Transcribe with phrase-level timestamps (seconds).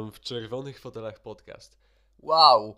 [0.00, 1.78] Witam w Czerwonych Fotelach Podcast.
[2.18, 2.76] Wow!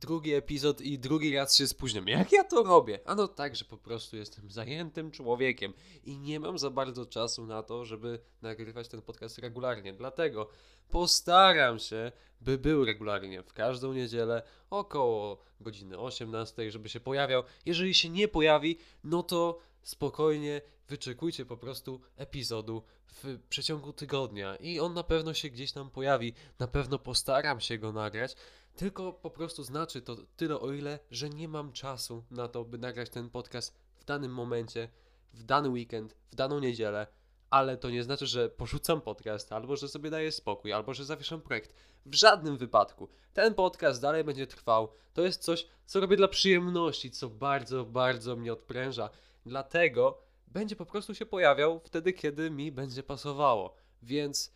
[0.00, 2.08] Drugi epizod i drugi raz się spóźniam.
[2.08, 3.00] Jak ja to robię?
[3.04, 5.72] Ano tak, że po prostu jestem zajętym człowiekiem
[6.04, 9.92] i nie mam za bardzo czasu na to, żeby nagrywać ten podcast regularnie.
[9.92, 10.48] Dlatego
[10.90, 17.42] postaram się, by był regularnie w każdą niedzielę około godziny 18, żeby się pojawiał.
[17.66, 20.60] Jeżeli się nie pojawi, no to spokojnie
[20.92, 26.34] wyczekujcie po prostu epizodu w przeciągu tygodnia i on na pewno się gdzieś tam pojawi.
[26.58, 28.34] Na pewno postaram się go nagrać.
[28.76, 32.78] Tylko po prostu znaczy to tyle o ile, że nie mam czasu na to, by
[32.78, 34.88] nagrać ten podcast w danym momencie,
[35.34, 37.06] w dany weekend, w daną niedzielę,
[37.50, 41.40] ale to nie znaczy, że porzucam podcast, albo że sobie daję spokój, albo że zawieszam
[41.40, 41.74] projekt.
[42.06, 43.08] W żadnym wypadku.
[43.32, 44.88] Ten podcast dalej będzie trwał.
[45.14, 49.10] To jest coś, co robię dla przyjemności, co bardzo, bardzo mnie odpręża.
[49.46, 53.74] Dlatego będzie po prostu się pojawiał wtedy, kiedy mi będzie pasowało.
[54.02, 54.52] Więc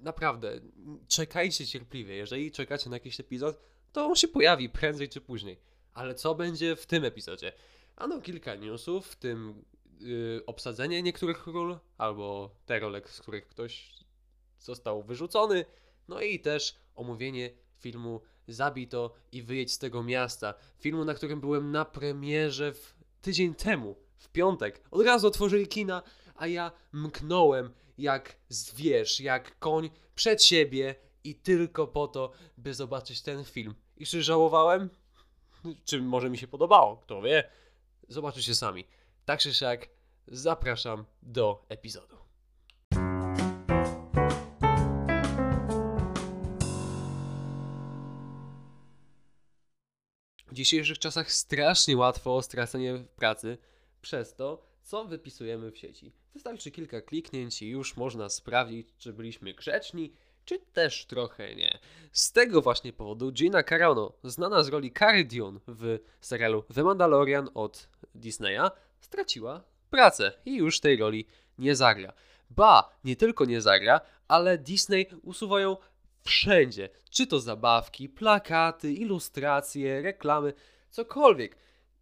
[0.00, 0.60] naprawdę,
[1.08, 2.14] czekajcie cierpliwie.
[2.14, 3.60] Jeżeli czekacie na jakiś epizod,
[3.92, 5.58] to on się pojawi prędzej czy później.
[5.92, 7.52] Ale co będzie w tym epizodzie?
[7.96, 9.64] Ano kilka newsów, w tym
[10.00, 13.94] yy, obsadzenie niektórych ról, albo te role, z których ktoś
[14.58, 15.64] został wyrzucony,
[16.08, 20.54] no i też omówienie filmu Zabito i wyjedź z tego miasta.
[20.78, 24.82] Filmu, na którym byłem na premierze w tydzień temu, w piątek.
[24.90, 26.02] Od razu otworzyli kina,
[26.36, 30.94] a ja mknąłem jak zwierz, jak koń przed siebie
[31.24, 33.74] i tylko po to, by zobaczyć ten film.
[33.96, 34.90] I czy żałowałem?
[35.84, 36.96] Czy może mi się podobało?
[36.96, 37.50] Kto wie?
[38.08, 38.86] Zobaczycie sami.
[39.24, 39.88] Tak czy siak,
[40.28, 42.16] zapraszam do epizodu.
[50.46, 53.58] W dzisiejszych czasach strasznie łatwo o stracenie pracy
[54.04, 56.12] przez to, co wypisujemy w sieci.
[56.34, 60.12] Wystarczy kilka kliknięć i już można sprawdzić, czy byliśmy grzeczni,
[60.44, 61.78] czy też trochę nie.
[62.12, 67.48] Z tego właśnie powodu Gina Carano, znana z roli Cara Dune w serialu The Mandalorian
[67.54, 68.70] od Disneya,
[69.00, 71.26] straciła pracę i już tej roli
[71.58, 72.12] nie zagra.
[72.50, 75.76] Ba, nie tylko nie zagra, ale Disney usuwają
[76.20, 76.88] wszędzie.
[77.10, 80.52] Czy to zabawki, plakaty, ilustracje, reklamy,
[80.90, 81.56] cokolwiek.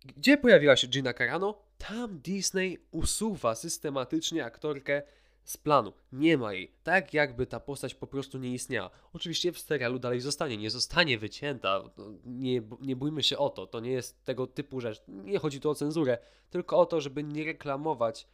[0.04, 1.61] Gdzie pojawiła się Gina Carano?
[1.88, 5.02] Tam Disney usuwa systematycznie aktorkę
[5.44, 5.92] z planu.
[6.12, 6.72] Nie ma jej.
[6.82, 8.90] Tak jakby ta postać po prostu nie istniała.
[9.12, 11.82] Oczywiście w serialu dalej zostanie, nie zostanie wycięta.
[12.24, 13.66] Nie, nie bójmy się o to.
[13.66, 15.02] To nie jest tego typu rzecz.
[15.08, 16.18] Nie chodzi tu o cenzurę,
[16.50, 18.26] tylko o to, żeby nie reklamować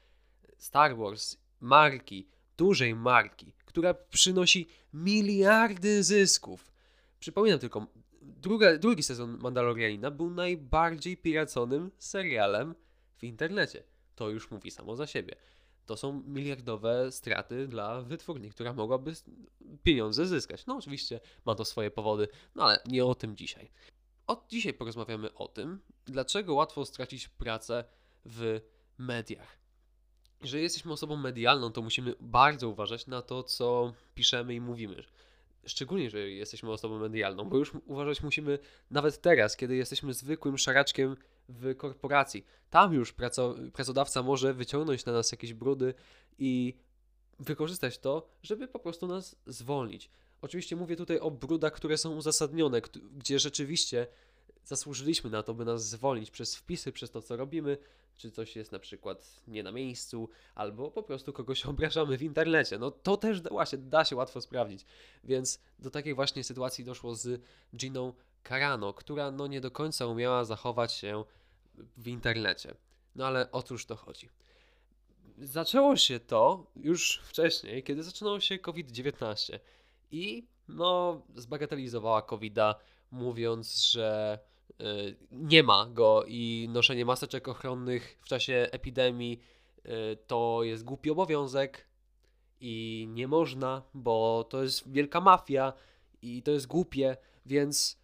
[0.58, 6.72] Star Wars, marki, dużej marki, która przynosi miliardy zysków.
[7.20, 7.86] Przypominam tylko,
[8.22, 12.74] druga, drugi sezon Mandalorianina był najbardziej piraconym serialem
[13.18, 13.82] w internecie.
[14.14, 15.36] To już mówi samo za siebie.
[15.86, 19.12] To są miliardowe straty dla wytwórni, która mogłaby
[19.82, 20.66] pieniądze zyskać.
[20.66, 23.70] No oczywiście ma to swoje powody, no ale nie o tym dzisiaj.
[24.26, 27.84] Od dzisiaj porozmawiamy o tym, dlaczego łatwo stracić pracę
[28.24, 28.60] w
[28.98, 29.58] mediach.
[30.42, 35.04] Jeżeli jesteśmy osobą medialną, to musimy bardzo uważać na to, co piszemy i mówimy.
[35.66, 38.58] Szczególnie, jeżeli jesteśmy osobą medialną, bo już uważać musimy
[38.90, 41.16] nawet teraz, kiedy jesteśmy zwykłym szaraczkiem
[41.48, 42.44] w korporacji.
[42.70, 43.14] Tam już
[43.72, 45.94] pracodawca może wyciągnąć na nas jakieś brudy
[46.38, 46.74] i
[47.38, 50.10] wykorzystać to, żeby po prostu nas zwolnić.
[50.42, 52.80] Oczywiście mówię tutaj o brudach, które są uzasadnione,
[53.16, 54.06] gdzie rzeczywiście
[54.64, 57.78] zasłużyliśmy na to, by nas zwolnić przez wpisy, przez to, co robimy,
[58.16, 62.78] czy coś jest na przykład nie na miejscu, albo po prostu kogoś obrażamy w internecie.
[62.78, 64.84] No to też da się, da się łatwo sprawdzić.
[65.24, 67.42] Więc do takiej właśnie sytuacji doszło z
[67.76, 68.12] Giną
[68.48, 71.24] Carano, która no nie do końca umiała zachować się
[71.96, 72.74] w internecie.
[73.14, 74.28] No ale o cóż to chodzi?
[75.38, 79.58] Zaczęło się to już wcześniej, kiedy zaczynał się COVID-19
[80.10, 82.74] i no zbagatelizowała COVID-a,
[83.10, 84.38] mówiąc, że
[84.70, 89.40] y, nie ma go i noszenie maseczek ochronnych w czasie epidemii
[89.86, 89.90] y,
[90.26, 91.88] to jest głupi obowiązek
[92.60, 95.72] i nie można, bo to jest wielka mafia
[96.22, 97.16] i to jest głupie,
[97.46, 97.98] więc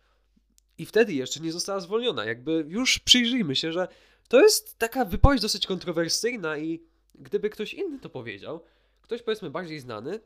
[0.79, 2.25] i wtedy jeszcze nie została zwolniona.
[2.25, 3.89] Jakby już przyjrzyjmy się, że
[4.29, 6.83] to jest taka wypowiedź dosyć kontrowersyjna i
[7.15, 8.65] gdyby ktoś inny to powiedział,
[9.03, 10.21] ktoś powiedzmy bardziej znany,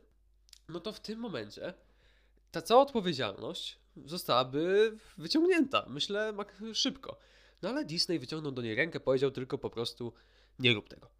[0.68, 1.74] no to w tym momencie
[2.50, 5.86] ta cała odpowiedzialność zostałaby wyciągnięta.
[5.88, 6.32] Myślę
[6.72, 7.18] szybko.
[7.62, 10.12] No ale Disney wyciągnął do niej rękę, powiedział tylko po prostu
[10.58, 11.10] nie rób tego.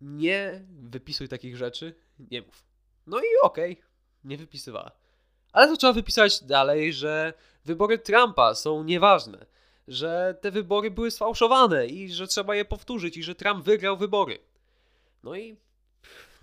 [0.00, 2.64] Nie wypisuj takich rzeczy, nie mów.
[3.06, 3.84] No i okej, okay,
[4.24, 4.99] nie wypisywała.
[5.52, 7.32] Ale to trzeba wypisać dalej, że
[7.64, 9.46] wybory Trumpa są nieważne,
[9.88, 14.38] że te wybory były sfałszowane i że trzeba je powtórzyć i że Trump wygrał wybory.
[15.22, 15.56] No i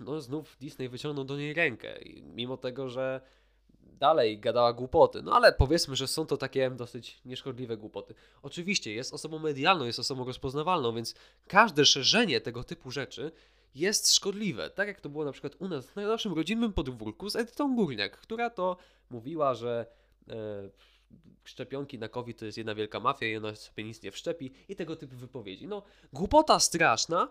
[0.00, 3.20] no znów Disney wyciągnął do niej rękę, mimo tego, że
[3.80, 5.22] dalej gadała głupoty.
[5.22, 8.14] No ale powiedzmy, że są to takie dosyć nieszkodliwe głupoty.
[8.42, 11.14] Oczywiście jest osobą medialną, jest osobą rozpoznawalną, więc
[11.46, 13.32] każde szerzenie tego typu rzeczy
[13.74, 14.70] jest szkodliwe.
[14.70, 18.20] Tak jak to było na przykład u nas na naszym rodzinnym podwórku z Edytą Górniak,
[18.20, 18.76] która to
[19.10, 19.86] mówiła, że
[20.28, 20.34] e,
[21.44, 24.76] szczepionki na COVID to jest jedna wielka mafia i ona sobie nic nie wszczepi i
[24.76, 25.66] tego typu wypowiedzi.
[25.66, 25.82] No,
[26.12, 27.28] głupota straszna,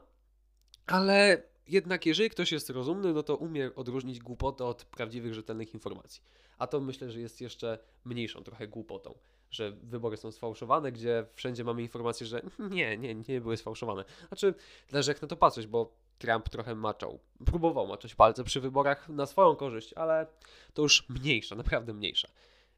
[0.86, 6.22] ale jednak jeżeli ktoś jest rozumny, no to umie odróżnić głupotę od prawdziwych, rzetelnych informacji.
[6.58, 9.18] A to myślę, że jest jeszcze mniejszą trochę głupotą,
[9.52, 12.42] że wybory są sfałszowane, gdzie wszędzie mamy informację, że
[12.72, 14.06] nie, nie, nie były sfałszowane.
[14.28, 14.54] Znaczy,
[14.90, 19.25] zależy jak na to patrzeć, bo Trump trochę maczał, próbował maczać palce przy wyborach na
[19.25, 20.28] swoją korzyść, ale
[20.74, 22.28] to już mniejsza, naprawdę mniejsza.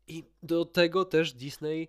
[0.07, 1.88] I do tego też Disney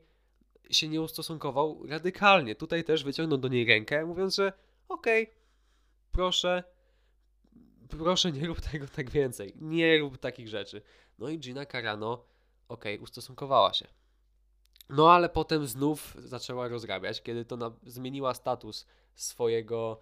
[0.70, 2.54] się nie ustosunkował radykalnie.
[2.54, 4.52] Tutaj też wyciągnął do niej rękę, mówiąc, że
[4.88, 5.34] okej, okay,
[6.12, 6.64] proszę,
[7.88, 9.52] proszę nie rób tego tak więcej.
[9.56, 10.82] Nie rób takich rzeczy.
[11.18, 12.24] No i Gina Carano,
[12.68, 13.86] okej, okay, ustosunkowała się.
[14.88, 20.00] No ale potem znów zaczęła rozrabiać, kiedy to na, zmieniła status swojego,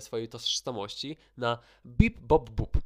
[0.00, 2.78] swojej tożsamości na bip bop bup.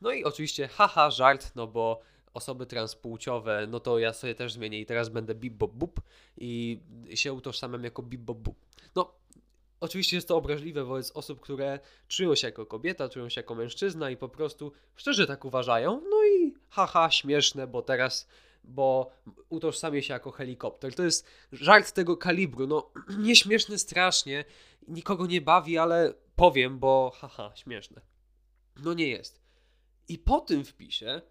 [0.00, 2.00] No i oczywiście haha, żart, no bo
[2.34, 6.00] osoby transpłciowe, no to ja sobie też zmienię i teraz będę bip bop bup
[6.36, 6.80] i
[7.14, 8.56] się utożsamiam jako bip bop bup.
[8.94, 9.14] No,
[9.80, 11.78] oczywiście jest to obraźliwe wobec osób, które
[12.08, 16.02] czują się jako kobieta, czują się jako mężczyzna i po prostu szczerze tak uważają.
[16.10, 18.28] No i haha, śmieszne, bo teraz
[18.64, 19.10] bo
[19.48, 20.94] utożsamię się jako helikopter.
[20.94, 22.66] To jest żart tego kalibru.
[22.66, 24.44] No, nieśmieszny strasznie,
[24.88, 28.00] nikogo nie bawi, ale powiem, bo haha, śmieszne.
[28.76, 29.40] No nie jest.
[30.08, 31.22] I po tym wpisie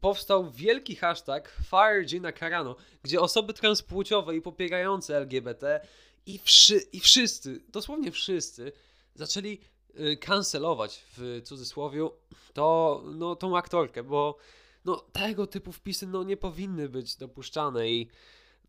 [0.00, 5.80] powstał wielki hashtag Fire Gina Carano, gdzie osoby transpłciowe i popierające LGBT
[6.26, 8.72] i, wszy, i wszyscy, dosłownie wszyscy,
[9.14, 9.60] zaczęli
[10.00, 12.08] y, kancelować w cudzysłowie
[12.52, 14.38] to, no, tą aktorkę, bo
[14.86, 18.08] no, tego typu wpisy no, nie powinny być dopuszczane i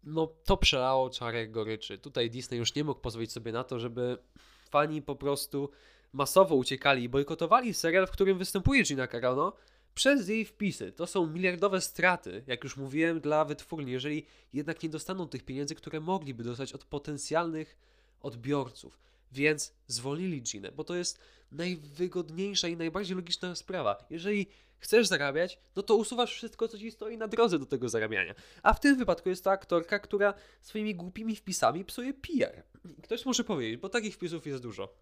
[0.03, 1.97] no, to przelało czarek goryczy.
[1.97, 4.17] Tutaj Disney już nie mógł pozwolić sobie na to, żeby
[4.69, 5.69] fani po prostu
[6.13, 9.53] masowo uciekali i bojkotowali serial, w którym występuje Gina Carano,
[9.95, 10.91] przez jej wpisy.
[10.91, 15.75] To są miliardowe straty, jak już mówiłem, dla wytwórni, jeżeli jednak nie dostaną tych pieniędzy,
[15.75, 17.77] które mogliby dostać od potencjalnych
[18.21, 18.99] odbiorców.
[19.31, 21.19] Więc zwolnili Ginę, bo to jest
[21.51, 24.05] najwygodniejsza i najbardziej logiczna sprawa.
[24.09, 24.47] Jeżeli
[24.79, 28.35] chcesz zarabiać, no to usuwasz wszystko, co ci stoi na drodze do tego zarabiania.
[28.63, 32.63] A w tym wypadku jest to aktorka, która swoimi głupimi wpisami psuje PR.
[33.03, 34.93] Ktoś może powiedzieć, bo takich wpisów jest dużo.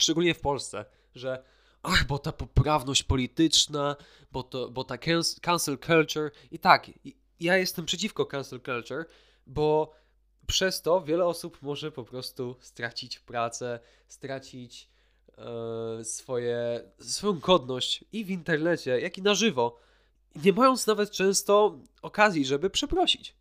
[0.00, 0.84] Szczególnie w Polsce,
[1.14, 1.44] że
[1.82, 3.96] ach, bo ta poprawność polityczna,
[4.32, 4.98] bo, to, bo ta
[5.42, 6.30] cancel culture.
[6.50, 6.90] I tak,
[7.40, 9.04] ja jestem przeciwko cancel culture,
[9.46, 9.94] bo
[10.50, 14.88] przez to wiele osób może po prostu stracić pracę, stracić
[15.38, 19.76] e, swoje, swoją godność i w internecie, jak i na żywo,
[20.44, 23.34] nie mając nawet często okazji, żeby przeprosić.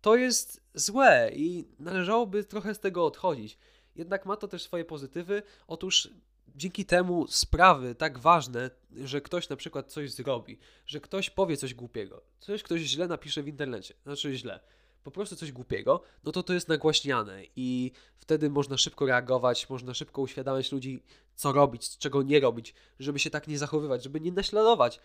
[0.00, 3.58] To jest złe i należałoby trochę z tego odchodzić.
[3.96, 5.42] Jednak ma to też swoje pozytywy.
[5.66, 6.08] Otóż
[6.56, 8.70] dzięki temu sprawy tak ważne,
[9.04, 13.42] że ktoś na przykład coś zrobi, że ktoś powie coś głupiego, coś ktoś źle napisze
[13.42, 14.60] w internecie, znaczy źle,
[15.04, 19.94] po prostu coś głupiego, no to to jest nagłaśniane i wtedy można szybko reagować, można
[19.94, 21.02] szybko uświadamiać ludzi,
[21.34, 25.00] co robić, czego nie robić, żeby się tak nie zachowywać, żeby nie naśladować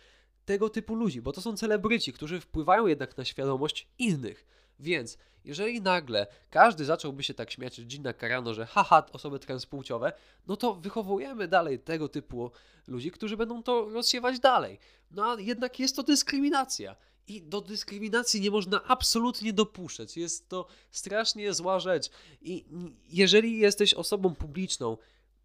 [0.45, 4.45] tego typu ludzi, bo to są celebryci, którzy wpływają jednak na świadomość innych.
[4.79, 10.13] Więc jeżeli nagle każdy zacząłby się tak śmiać Gina Carano, że haha, osoby transpłciowe,
[10.47, 12.51] no to wychowujemy dalej tego typu
[12.87, 14.79] ludzi, którzy będą to rozsiewać dalej.
[15.11, 16.95] No a jednak jest to dyskryminacja.
[17.27, 20.17] I do dyskryminacji nie można absolutnie dopuszczać.
[20.17, 22.09] Jest to strasznie zła rzecz.
[22.41, 22.65] I
[23.09, 24.97] jeżeli jesteś osobą publiczną,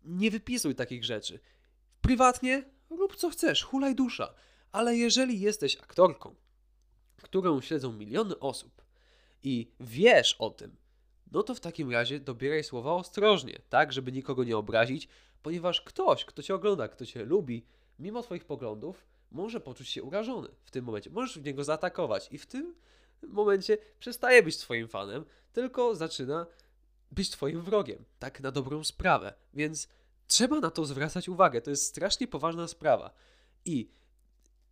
[0.05, 1.41] nie wypisuj takich rzeczy.
[2.01, 4.35] Prywatnie rób co chcesz, hulaj dusza.
[4.73, 6.35] Ale jeżeli jesteś aktorką,
[7.23, 8.83] którą śledzą miliony osób,
[9.43, 10.77] i wiesz o tym,
[11.33, 15.09] no to w takim razie dobieraj słowa ostrożnie, tak, żeby nikogo nie obrazić,
[15.43, 17.67] ponieważ ktoś, kto cię ogląda, kto cię lubi,
[17.99, 21.11] mimo twoich poglądów, może poczuć się urażony w tym momencie.
[21.11, 22.75] Możesz w niego zaatakować i w tym
[23.23, 26.47] momencie przestaje być twoim fanem, tylko zaczyna
[27.13, 29.35] być twoim wrogiem, tak na dobrą sprawę.
[29.55, 29.89] Więc
[30.27, 31.61] trzeba na to zwracać uwagę.
[31.61, 33.11] To jest strasznie poważna sprawa.
[33.65, 33.89] I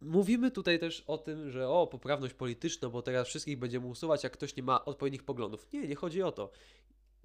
[0.00, 4.33] Mówimy tutaj też o tym, że o, poprawność polityczna, bo teraz wszystkich będziemy usuwać, jak
[4.33, 5.67] ktoś nie ma odpowiednich poglądów.
[5.73, 6.50] Nie, nie chodzi o to.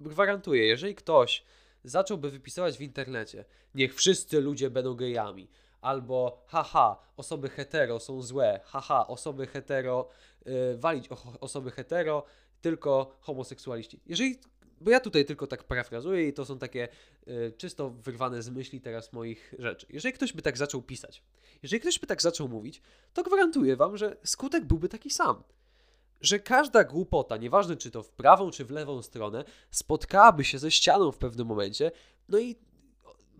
[0.00, 1.42] Gwarantuję, jeżeli ktoś
[1.84, 5.48] zacząłby wypisywać w internecie, niech wszyscy ludzie będą gejami,
[5.86, 10.08] albo haha, osoby hetero są złe, haha, osoby hetero,
[10.46, 11.08] yy, walić
[11.40, 12.24] osoby hetero,
[12.60, 14.00] tylko homoseksualiści.
[14.06, 14.38] Jeżeli
[14.80, 16.88] bo ja tutaj tylko tak parafrazuję i to są takie
[17.28, 19.86] y, czysto wyrwane z myśli teraz moich rzeczy.
[19.90, 21.22] Jeżeli ktoś by tak zaczął pisać,
[21.62, 22.82] jeżeli ktoś by tak zaczął mówić,
[23.14, 25.42] to gwarantuję wam, że skutek byłby taki sam.
[26.20, 30.70] Że każda głupota, nieważne czy to w prawą czy w lewą stronę, spotkałaby się ze
[30.70, 31.90] ścianą w pewnym momencie,
[32.28, 32.56] no i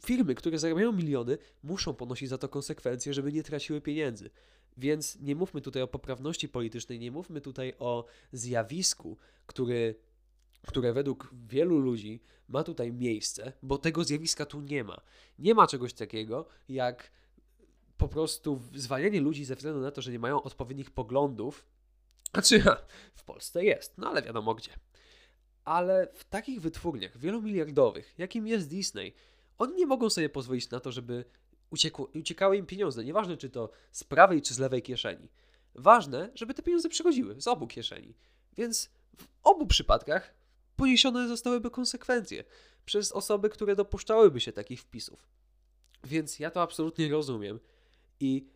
[0.04, 4.30] firmy, które zarabiają miliony, muszą ponosić za to konsekwencje, żeby nie traciły pieniędzy.
[4.76, 9.94] Więc nie mówmy tutaj o poprawności politycznej, nie mówmy tutaj o zjawisku, który,
[10.66, 15.00] które według wielu ludzi ma tutaj miejsce, bo tego zjawiska tu nie ma.
[15.38, 17.10] Nie ma czegoś takiego jak
[17.96, 21.66] po prostu zwalnianie ludzi ze względu na to, że nie mają odpowiednich poglądów.
[22.32, 22.62] Znaczy,
[23.14, 24.70] w Polsce jest, no ale wiadomo gdzie.
[25.64, 29.14] Ale w takich wytwórniach wielomiliardowych, jakim jest Disney,
[29.58, 31.24] oni nie mogą sobie pozwolić na to, żeby
[31.70, 33.04] uciekło, uciekały im pieniądze.
[33.04, 35.28] Nieważne, czy to z prawej, czy z lewej kieszeni.
[35.74, 38.14] Ważne, żeby te pieniądze przychodziły z obu kieszeni.
[38.56, 40.34] Więc w obu przypadkach
[40.76, 42.44] poniesione zostałyby konsekwencje
[42.84, 45.28] przez osoby, które dopuszczałyby się takich wpisów.
[46.04, 47.60] Więc ja to absolutnie rozumiem.
[48.20, 48.46] I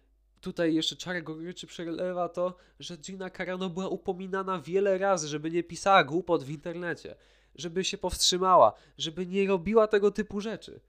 [0.41, 5.63] tutaj jeszcze czarę goryczy przelewa to, że Gina Carano była upominana wiele razy, żeby nie
[5.63, 7.17] pisała głupot w internecie,
[7.55, 10.81] żeby się powstrzymała, żeby nie robiła tego typu rzeczy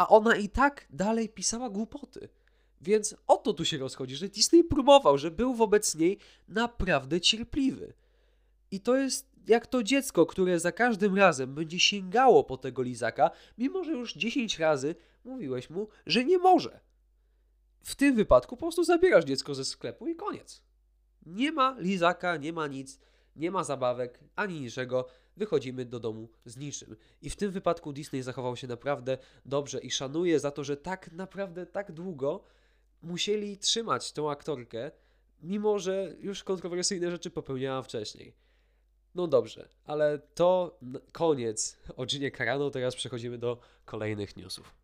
[0.00, 2.28] a ona i tak dalej pisała głupoty.
[2.80, 7.92] Więc o to tu się rozchodzi, że Disney próbował, że był wobec niej naprawdę cierpliwy.
[8.70, 13.30] I to jest jak to dziecko, które za każdym razem będzie sięgało po tego lizaka,
[13.58, 16.80] mimo że już 10 razy mówiłeś mu, że nie może.
[17.82, 20.62] W tym wypadku po prostu zabierasz dziecko ze sklepu i koniec.
[21.26, 22.98] Nie ma lizaka, nie ma nic,
[23.36, 25.06] nie ma zabawek ani niczego
[25.40, 26.96] wychodzimy do domu z niczym.
[27.22, 31.12] I w tym wypadku Disney zachował się naprawdę dobrze i szanuję za to, że tak
[31.12, 32.44] naprawdę tak długo
[33.02, 34.90] musieli trzymać tą aktorkę,
[35.42, 38.34] mimo że już kontrowersyjne rzeczy popełniała wcześniej.
[39.14, 40.78] No dobrze, ale to
[41.12, 44.74] koniec o Ginie Carano, teraz przechodzimy do kolejnych newsów.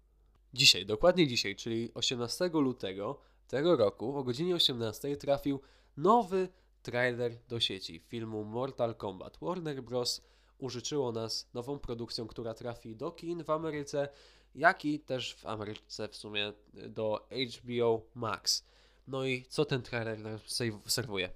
[0.55, 5.61] Dzisiaj, dokładnie dzisiaj, czyli 18 lutego tego roku o godzinie 18 trafił
[5.97, 6.49] nowy
[6.83, 9.39] trailer do sieci filmu Mortal Kombat.
[9.43, 10.23] Warner Bros
[10.59, 14.09] użyczyło nas nową produkcją, która trafi do kin w Ameryce,
[14.55, 16.53] jak i też w Ameryce w sumie
[16.89, 18.65] do HBO Max.
[19.07, 20.39] No i co ten trailer nam
[20.87, 21.31] serwuje?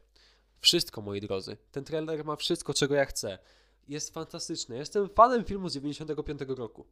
[0.59, 1.57] Wszystko, moi drodzy.
[1.73, 3.39] Ten trailer ma wszystko, czego ja chcę.
[3.89, 4.77] Jest fantastyczny.
[4.77, 6.87] Jestem fanem filmu z 95 roku.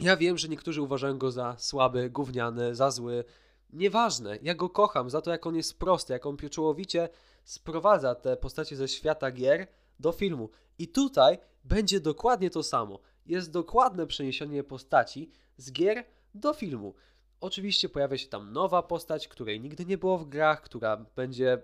[0.00, 3.24] Ja wiem, że niektórzy uważają go za słaby, gówniany, za zły.
[3.70, 7.08] Nieważne, ja go kocham za to, jak on jest prosty, jak on pieczołowicie
[7.44, 9.66] sprowadza te postacie ze świata gier
[10.00, 10.50] do filmu.
[10.78, 12.98] I tutaj będzie dokładnie to samo.
[13.26, 16.94] Jest dokładne przeniesienie postaci z gier do filmu.
[17.40, 21.62] Oczywiście pojawia się tam nowa postać, której nigdy nie było w grach, która będzie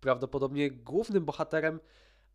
[0.00, 1.80] prawdopodobnie głównym bohaterem,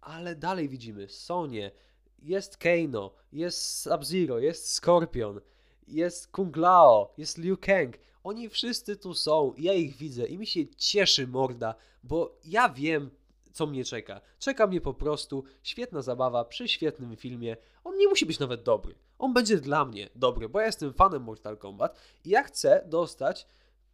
[0.01, 1.71] ale dalej widzimy Sonię,
[2.19, 5.41] jest Kano, jest Sub-Zero, jest Scorpion,
[5.87, 7.97] jest Kung Lao, jest Liu Kang.
[8.23, 13.09] Oni wszyscy tu są, ja ich widzę i mi się cieszy morda, bo ja wiem,
[13.53, 14.21] co mnie czeka.
[14.39, 17.57] Czeka mnie po prostu świetna zabawa przy świetnym filmie.
[17.83, 18.95] On nie musi być nawet dobry.
[19.19, 23.47] On będzie dla mnie dobry, bo ja jestem fanem Mortal Kombat i ja chcę dostać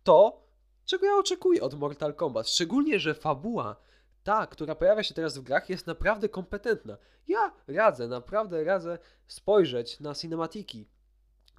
[0.04, 0.44] to,
[0.86, 2.50] czego ja oczekuję od Mortal Kombat.
[2.50, 3.76] Szczególnie, że fabuła,
[4.24, 6.98] ta, która pojawia się teraz w grach, jest naprawdę kompetentna.
[7.28, 8.98] Ja radzę, naprawdę radzę
[9.28, 10.88] spojrzeć na cinematiki,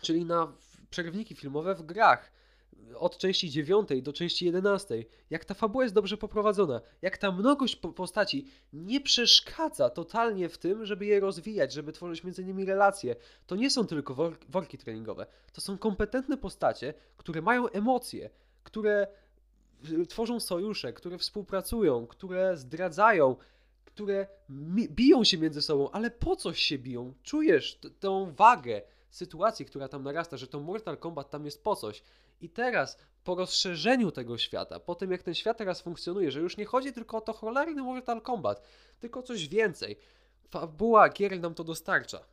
[0.01, 0.53] czyli na
[0.91, 2.33] przerwniki filmowe w grach
[2.95, 7.77] od części 9 do części 11, jak ta fabuła jest dobrze poprowadzona, jak ta mnogość
[7.77, 13.17] postaci nie przeszkadza totalnie w tym, żeby je rozwijać, żeby tworzyć między nimi relacje.
[13.47, 18.31] To nie są tylko worki treningowe, to są kompetentne postacie, które mają emocje,
[18.63, 19.07] które
[19.91, 23.37] y, tworzą sojusze, które współpracują, które zdradzają,
[23.85, 24.27] które
[24.91, 27.15] biją się między sobą, ale po coś się biją?
[27.23, 32.03] Czujesz tą wagę sytuacji, która tam narasta, że to Mortal Kombat tam jest po coś.
[32.41, 36.57] I teraz, po rozszerzeniu tego świata, po tym jak ten świat teraz funkcjonuje, że już
[36.57, 38.63] nie chodzi tylko o to cholerny Mortal Kombat,
[38.99, 39.97] tylko coś więcej.
[40.49, 42.25] Fabuła gier nam to dostarcza.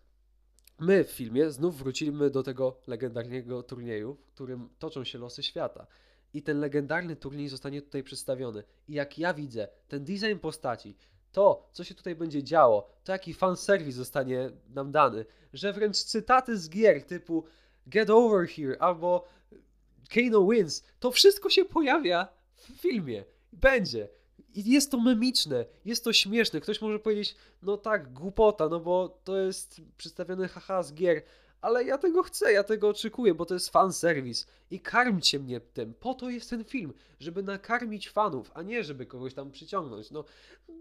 [0.79, 5.87] My w filmie znów wrócimy do tego legendarnego turnieju, w którym toczą się losy świata.
[6.33, 8.63] I ten legendarny turniej zostanie tutaj przedstawiony.
[8.87, 10.97] I jak ja widzę, ten design postaci,
[11.31, 16.57] to, co się tutaj będzie działo, to jaki fanserwis zostanie nam dany, że wręcz cytaty
[16.57, 17.45] z gier typu
[17.87, 19.27] Get Over Here albo
[20.07, 23.23] Kano Wins, to wszystko się pojawia w filmie.
[23.53, 24.09] Będzie.
[24.53, 26.61] I jest to memiczne, jest to śmieszne.
[26.61, 31.23] Ktoś może powiedzieć, no tak, głupota, no bo to jest przedstawione haha z gier,
[31.67, 35.59] ale ja tego chcę, ja tego oczekuję, bo to jest fan serwis i karmcie mnie
[35.59, 35.93] tym.
[35.93, 40.11] Po to jest ten film, żeby nakarmić fanów, a nie żeby kogoś tam przyciągnąć.
[40.11, 40.23] No,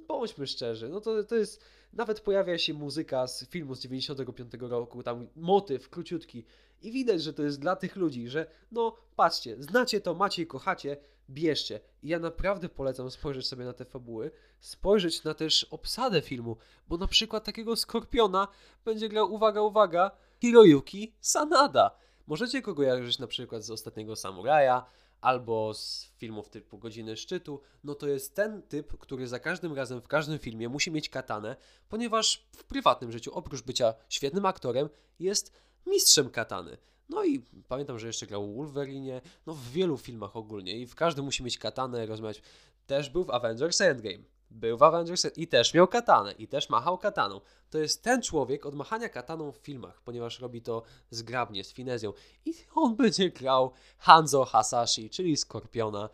[0.09, 5.03] bądźmy szczerzy, no to, to jest, nawet pojawia się muzyka z filmu z 95 roku,
[5.03, 6.45] tam motyw króciutki
[6.83, 10.47] i widać, że to jest dla tych ludzi, że no patrzcie, znacie to, macie i
[10.47, 10.97] kochacie,
[11.31, 11.81] bierzcie.
[12.03, 16.57] I ja naprawdę polecam spojrzeć sobie na te fabuły, spojrzeć na też obsadę filmu,
[16.89, 18.49] bo na przykład takiego Skorpiona
[18.85, 20.11] będzie grał, uwaga, uwaga,
[20.47, 21.91] Hiroyuki Sanada.
[22.27, 24.87] Możecie go kojarzyć na przykład z Ostatniego Samuraja,
[25.21, 30.01] albo z filmów typu Godziny Szczytu, no to jest ten typ, który za każdym razem
[30.01, 31.57] w każdym filmie musi mieć katanę,
[31.89, 34.89] ponieważ w prywatnym życiu, oprócz bycia świetnym aktorem,
[35.19, 35.53] jest
[35.87, 36.79] mistrzem katany.
[37.09, 40.95] No i pamiętam, że jeszcze grał w Wolverine, no w wielu filmach ogólnie i w
[40.95, 42.43] każdym musi mieć katanę, rozmawiać.
[42.87, 44.36] Też był w Avengers Endgame.
[44.57, 47.41] Był w Avengers i też miał katanę i też machał kataną.
[47.71, 52.13] To jest ten człowiek od machania kataną w filmach, ponieważ robi to zgrabnie, z finezją.
[52.45, 56.09] I on będzie grał Hanzo Hasashi, czyli Skorpiona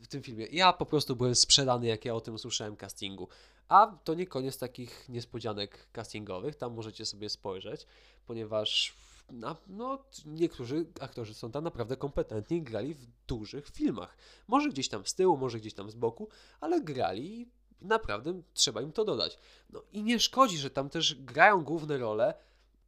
[0.00, 0.46] w tym filmie.
[0.46, 3.28] Ja po prostu byłem sprzedany, jak ja o tym usłyszałem castingu.
[3.68, 7.86] A to nie koniec takich niespodzianek castingowych, tam możecie sobie spojrzeć,
[8.26, 8.94] ponieważ
[9.32, 14.16] na, no, niektórzy aktorzy są tam naprawdę kompetentni i grali w dużych filmach.
[14.48, 16.28] Może gdzieś tam z tyłu, może gdzieś tam z boku,
[16.60, 17.48] ale grali
[17.82, 19.38] naprawdę trzeba im to dodać.
[19.70, 22.34] No i nie szkodzi, że tam też grają główne role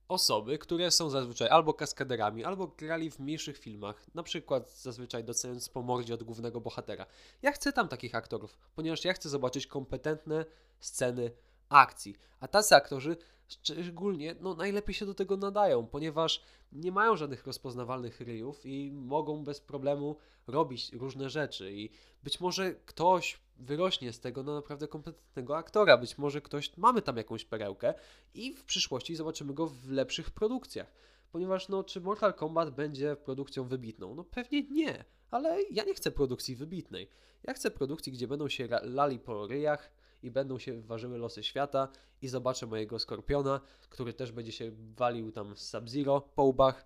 [0.09, 5.69] osoby, które są zazwyczaj albo kaskaderami, albo grali w mniejszych filmach, na przykład zazwyczaj doceniając
[5.69, 7.07] po mordzie od głównego bohatera.
[7.43, 10.45] Ja chcę tam takich aktorów, ponieważ ja chcę zobaczyć kompetentne
[10.81, 11.31] sceny
[11.69, 13.17] akcji, a tacy aktorzy
[13.63, 16.43] szczególnie no, najlepiej się do tego nadają, ponieważ
[16.73, 20.17] nie mają żadnych rozpoznawalnych ryjów i mogą bez problemu
[20.47, 21.91] robić różne rzeczy i
[22.23, 27.17] być może ktoś wyrośnie z tego na naprawdę kompetentnego aktora, być może ktoś, mamy tam
[27.17, 27.95] jakąś perełkę
[28.35, 30.93] i w przyszłości zobaczymy go w lepszych produkcjach.
[31.33, 34.15] Ponieważ no, czy Mortal Kombat będzie produkcją wybitną?
[34.15, 37.09] No pewnie nie, ale ja nie chcę produkcji wybitnej.
[37.43, 39.91] Ja chcę produkcji, gdzie będą się lali po ryjach,
[40.23, 41.89] i będą się ważyły losy świata
[42.23, 46.85] i zobaczę mojego Skorpiona, który też będzie się walił tam z Sub-Zero po łbach.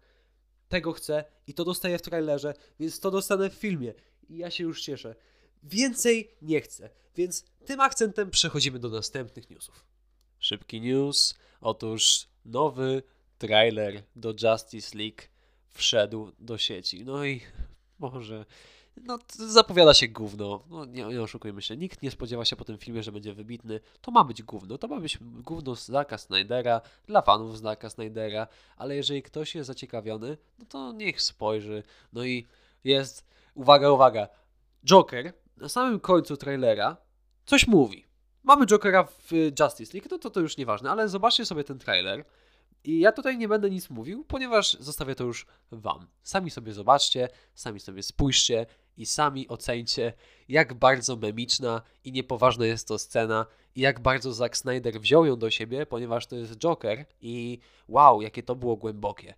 [0.68, 3.94] Tego chcę i to dostaję w trailerze, więc to dostanę w filmie
[4.28, 5.14] i ja się już cieszę.
[5.62, 9.84] Więcej nie chcę, więc tym akcentem przechodzimy do następnych newsów.
[10.38, 11.34] Szybki news.
[11.60, 13.02] Otóż nowy
[13.38, 15.22] trailer do Justice League
[15.70, 17.04] wszedł do sieci.
[17.04, 17.40] No i
[17.98, 18.44] może
[19.04, 20.62] no, zapowiada się gówno.
[20.70, 21.76] No, nie, nie oszukujmy się.
[21.76, 23.80] Nikt nie spodziewa się po tym filmie, że będzie wybitny.
[24.00, 24.78] To ma być gówno.
[24.78, 29.54] To ma być gówno z Zacka Snydera, dla fanów z Zacka Snydera, ale jeżeli ktoś
[29.54, 31.82] jest zaciekawiony, no to niech spojrzy.
[32.12, 32.46] No i
[32.84, 34.28] jest, uwaga, uwaga,
[34.84, 36.96] Joker na samym końcu trailera
[37.46, 38.06] coś mówi.
[38.42, 42.24] Mamy Jokera w Justice League, no to to już nieważne, ale zobaczcie sobie ten trailer.
[42.84, 46.06] I ja tutaj nie będę nic mówił, ponieważ zostawię to już Wam.
[46.22, 50.12] Sami sobie zobaczcie, sami sobie spójrzcie i sami ocencie,
[50.48, 55.36] jak bardzo memiczna i niepoważna jest to scena i jak bardzo Zack Snyder wziął ją
[55.36, 59.34] do siebie, ponieważ to jest Joker i wow, jakie to było głębokie.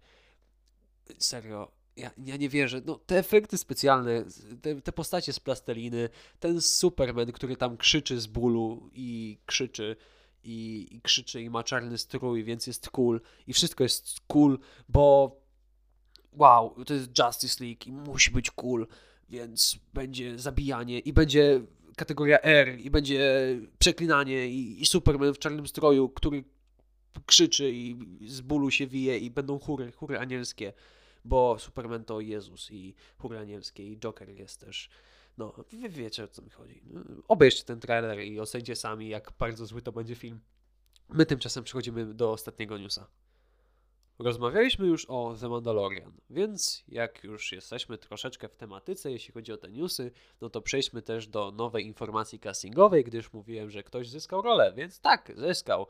[1.19, 2.83] Serio, ja, ja nie wierzę.
[2.85, 4.25] No, te efekty specjalne,
[4.63, 6.09] te, te postacie z plasteliny,
[6.41, 9.97] ten Superman, który tam krzyczy z bólu i krzyczy
[10.45, 15.37] i, i krzyczy i ma czarny strój, więc jest cool i wszystko jest cool, bo
[16.33, 18.87] wow, to jest Justice League i musi być cool,
[19.29, 21.61] więc będzie zabijanie i będzie
[21.97, 23.21] kategoria R i będzie
[23.79, 26.45] przeklinanie i, i Superman w czarnym stroju, który
[27.27, 30.73] krzyczy i z bólu się wije i będą chóry, chóry anielskie,
[31.25, 34.91] bo Superman to Jezus i chóry anielskie i Joker jest też
[35.39, 36.83] no, wy wiecie o co mi chodzi.
[37.29, 40.41] Obejrzcie ten trailer i ocencie sami, jak bardzo zły to będzie film.
[41.09, 43.07] My tymczasem przechodzimy do ostatniego newsa.
[44.19, 49.57] Rozmawialiśmy już o The Mandalorian, więc jak już jesteśmy troszeczkę w tematyce, jeśli chodzi o
[49.57, 54.43] te newsy, no to przejdźmy też do nowej informacji castingowej, gdyż mówiłem, że ktoś zyskał
[54.43, 55.87] rolę, więc tak, zyskał.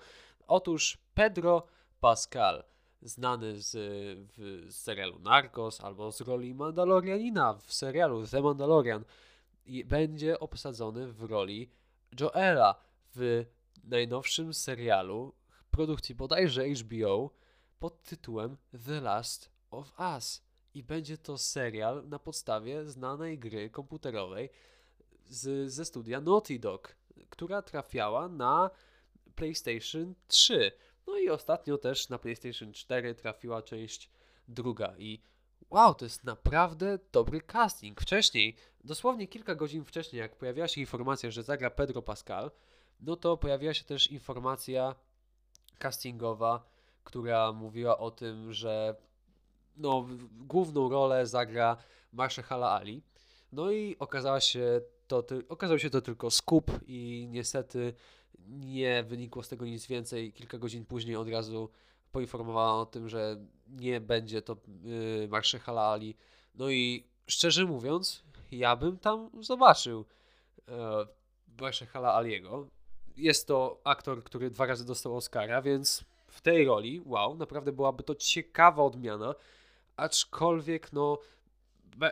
[0.47, 1.67] Otóż Pedro
[2.01, 2.65] Pascal,
[3.03, 3.71] znany z,
[4.33, 9.05] w, z serialu Narcos albo z roli Mandalorianina w serialu The Mandalorian,
[9.85, 11.71] będzie obsadzony w roli
[12.21, 12.75] Joela
[13.15, 13.45] w
[13.85, 15.35] najnowszym serialu
[15.71, 17.31] produkcji bodajże HBO
[17.79, 20.43] pod tytułem The Last of Us.
[20.75, 24.51] I będzie to serial na podstawie znanej gry komputerowej
[25.27, 26.97] z, ze studia Naughty Dog,
[27.31, 28.71] która trafiała na
[29.35, 30.73] PlayStation 3.
[31.07, 34.11] No i ostatnio też na PlayStation 4 trafiła część
[34.49, 34.95] druga.
[34.99, 35.23] I
[35.71, 38.01] wow, to jest naprawdę dobry casting.
[38.01, 42.51] Wcześniej, dosłownie kilka godzin wcześniej, jak pojawiła się informacja, że zagra Pedro Pascal,
[43.01, 44.95] no to pojawiła się też informacja
[45.79, 46.78] castingowa,
[47.09, 48.97] która mówiła o tym, że
[49.77, 51.77] no, główną rolę zagra
[52.13, 53.03] Marshala Ali.
[53.53, 57.95] No i okazała się to, okazał się to tylko skup i niestety
[58.49, 60.33] nie wynikło z tego nic więcej.
[60.33, 61.71] Kilka godzin później od razu
[62.13, 63.37] poinformowała o tym, że
[63.69, 66.17] nie będzie to yy, Marshala Ali.
[66.55, 70.05] No i szczerze mówiąc, ja bym tam zobaczył
[70.67, 70.75] yy,
[71.61, 72.69] Marshala Aliego.
[73.17, 76.05] Jest to aktor, który dwa razy dostał Oscara, więc
[76.39, 79.35] w tej roli, wow, naprawdę byłaby to ciekawa odmiana.
[79.97, 81.19] Aczkolwiek, no,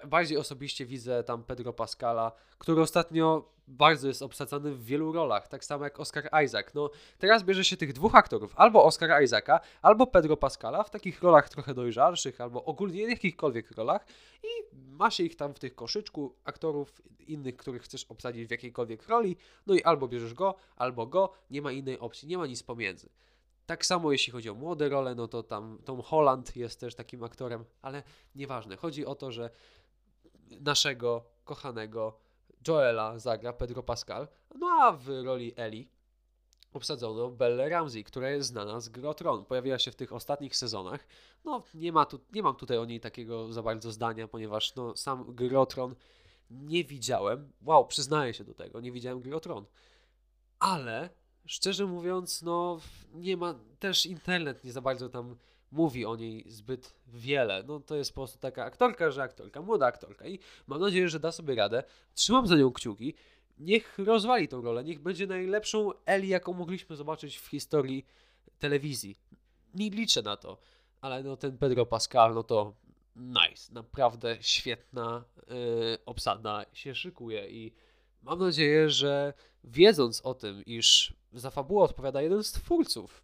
[0.07, 5.65] bardziej osobiście widzę tam Pedro Pascala, który ostatnio bardzo jest obsadzany w wielu rolach, tak
[5.65, 6.75] samo jak Oscar Isaac.
[6.75, 11.23] No, teraz bierze się tych dwóch aktorów, albo Oscar Isaaca, albo Pedro Pascala w takich
[11.23, 14.07] rolach trochę dojrzalszych, albo ogólnie jakichkolwiek rolach
[14.43, 19.09] i ma się ich tam w tych koszyczku aktorów innych, których chcesz obsadzić w jakiejkolwiek
[19.09, 19.37] roli,
[19.67, 23.09] no i albo bierzesz go, albo go, nie ma innej opcji, nie ma nic pomiędzy.
[23.67, 27.25] Tak samo jeśli chodzi o młode role, no to tam Tom Holland jest też takim
[27.25, 28.03] aktorem, ale
[28.35, 28.77] nieważne.
[28.77, 29.51] Chodzi o to, że
[30.61, 32.19] naszego kochanego
[32.69, 35.89] Joela zagra Pedro Pascal, no a w roli Eli
[36.73, 39.45] obsadzono Belle Ramsey, która jest znana z Grotron.
[39.45, 41.07] Pojawiła się w tych ostatnich sezonach.
[41.45, 44.97] No, nie, ma tu, nie mam tutaj o niej takiego za bardzo zdania, ponieważ no,
[44.97, 45.95] sam Grotron
[46.51, 47.53] nie widziałem.
[47.63, 49.67] Wow, przyznaję się do tego, nie widziałem Grotron.
[50.59, 51.11] Ale
[51.47, 52.81] szczerze mówiąc, no
[53.15, 55.37] nie ma, też internet nie za bardzo tam
[55.73, 57.65] mówi o niej zbyt wiele.
[57.67, 61.21] No to jest po prostu taka aktorka, że aktorka, młoda aktorka i mam nadzieję, że
[61.21, 61.85] da sobie radę.
[62.15, 63.15] Trzymam za nią kciuki.
[63.59, 68.07] Niech rozwali tą rolę, niech będzie najlepszą Eli, jaką mogliśmy zobaczyć w historii
[68.59, 69.17] telewizji.
[69.75, 70.59] Nie liczę na to,
[71.01, 72.75] ale no ten Pedro Pascal, no to
[73.17, 77.73] nice, naprawdę świetna yy, obsada się szykuje i
[78.27, 79.35] mam nadzieję, że
[79.65, 83.23] wiedząc o tym, iż za fabułę odpowiada jeden z twórców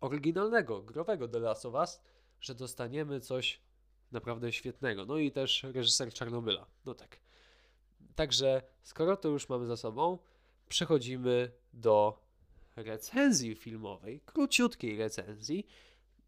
[0.00, 2.00] oryginalnego, growego The Last of Us,
[2.40, 3.60] że dostaniemy coś
[4.12, 5.06] naprawdę świetnego.
[5.06, 6.66] No i też reżyser Czarnobyla.
[6.84, 7.20] No tak.
[8.14, 10.18] Także skoro to już mamy za sobą,
[10.68, 12.22] przechodzimy do
[12.76, 15.66] recenzji filmowej, króciutkiej recenzji.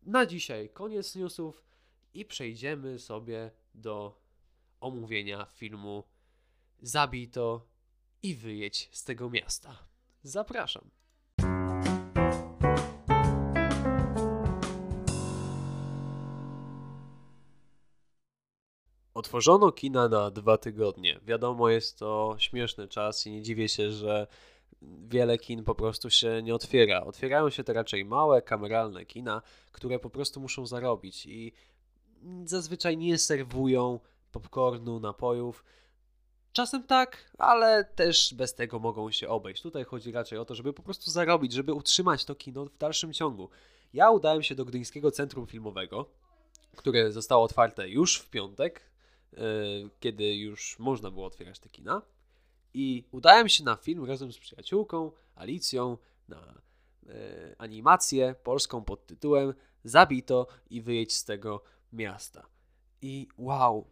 [0.02, 1.64] Na dzisiaj koniec newsów
[2.14, 4.20] i przejdziemy sobie do
[4.80, 6.04] omówienia filmu
[6.82, 7.73] Zabij to
[8.24, 9.78] i wyjedź z tego miasta.
[10.22, 10.90] Zapraszam.
[19.14, 21.20] Otworzono kina na dwa tygodnie.
[21.22, 24.26] Wiadomo, jest to śmieszny czas i nie dziwię się, że
[24.82, 27.00] wiele kin po prostu się nie otwiera.
[27.04, 31.52] Otwierają się te raczej małe, kameralne kina, które po prostu muszą zarobić i
[32.44, 34.00] zazwyczaj nie serwują
[34.32, 35.64] popcornu, napojów.
[36.54, 39.62] Czasem tak, ale też bez tego mogą się obejść.
[39.62, 43.12] Tutaj chodzi raczej o to, żeby po prostu zarobić, żeby utrzymać to kino w dalszym
[43.12, 43.48] ciągu.
[43.94, 46.10] Ja udałem się do Gdyńskiego Centrum Filmowego,
[46.76, 48.94] które zostało otwarte już w piątek,
[49.36, 49.40] E,
[50.00, 52.02] kiedy już można było otwierać te kina.
[52.74, 56.60] I udałem się na film razem z przyjaciółką, Alicją, na
[57.08, 61.62] e, animację polską pod tytułem Zabito i wyjedź z tego
[61.92, 62.46] miasta.
[63.02, 63.86] I wow,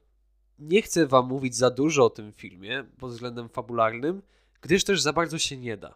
[0.58, 4.22] nie chcę wam mówić za dużo o tym filmie pod względem fabularnym,
[4.60, 5.94] gdyż też za bardzo się nie da.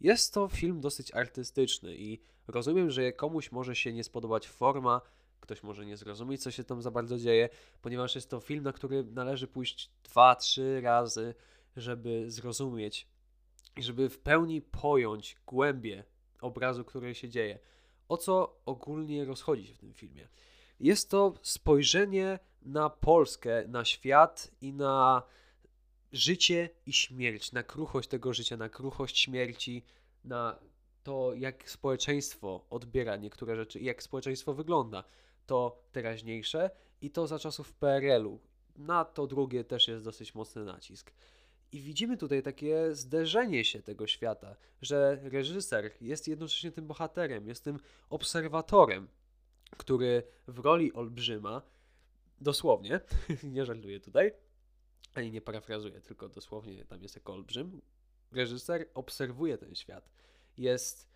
[0.00, 5.00] Jest to film dosyć artystyczny i rozumiem, że komuś może się nie spodobać forma,
[5.40, 7.48] ktoś może nie zrozumieć, co się tam za bardzo dzieje,
[7.82, 11.34] ponieważ jest to film, na który należy pójść dwa, trzy razy,
[11.76, 13.06] żeby zrozumieć
[13.76, 16.04] i żeby w pełni pojąć głębię
[16.40, 17.58] obrazu, który się dzieje.
[18.08, 20.28] O co ogólnie rozchodzi się w tym filmie?
[20.82, 25.22] Jest to spojrzenie na Polskę, na świat i na
[26.12, 29.84] życie i śmierć, na kruchość tego życia, na kruchość śmierci,
[30.24, 30.58] na
[31.02, 35.04] to, jak społeczeństwo odbiera niektóre rzeczy i jak społeczeństwo wygląda
[35.46, 38.40] to teraźniejsze i to za czasów PRL-u.
[38.76, 41.12] Na to drugie też jest dosyć mocny nacisk.
[41.72, 47.64] I widzimy tutaj takie zderzenie się tego świata, że reżyser jest jednocześnie tym bohaterem, jest
[47.64, 47.78] tym
[48.10, 49.08] obserwatorem,
[49.76, 51.62] który w roli olbrzyma,
[52.40, 53.00] dosłownie,
[53.54, 54.32] nie żartuję tutaj,
[55.14, 57.82] ani nie parafrazuję, tylko dosłownie tam jest jako olbrzym,
[58.32, 60.10] reżyser obserwuje ten świat.
[60.56, 61.08] Jest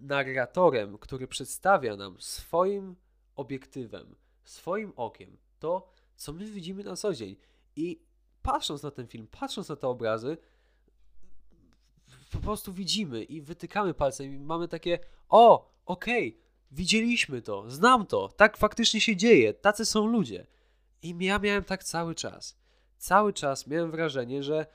[0.00, 2.96] narratorem, który przedstawia nam swoim
[3.36, 7.36] obiektywem, swoim okiem, to, co my widzimy na co dzień.
[7.76, 8.02] I
[8.42, 10.36] patrząc na ten film, patrząc na te obrazy,
[12.32, 16.41] po prostu widzimy i wytykamy palcem i mamy takie, o, okej, okay,
[16.72, 20.46] widzieliśmy to, znam to, tak faktycznie się dzieje, tacy są ludzie.
[21.02, 22.56] I ja miałem tak cały czas.
[22.98, 24.66] Cały czas miałem wrażenie, że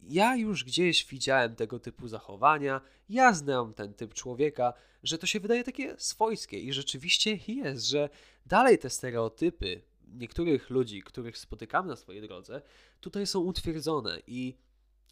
[0.00, 5.40] ja już gdzieś widziałem tego typu zachowania, ja znam ten typ człowieka, że to się
[5.40, 8.08] wydaje takie swojskie i rzeczywiście jest, że
[8.46, 9.82] dalej te stereotypy
[10.14, 12.62] niektórych ludzi, których spotykamy na swojej drodze,
[13.00, 14.54] tutaj są utwierdzone i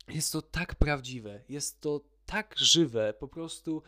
[0.09, 3.83] jest to tak prawdziwe, jest to tak żywe, po prostu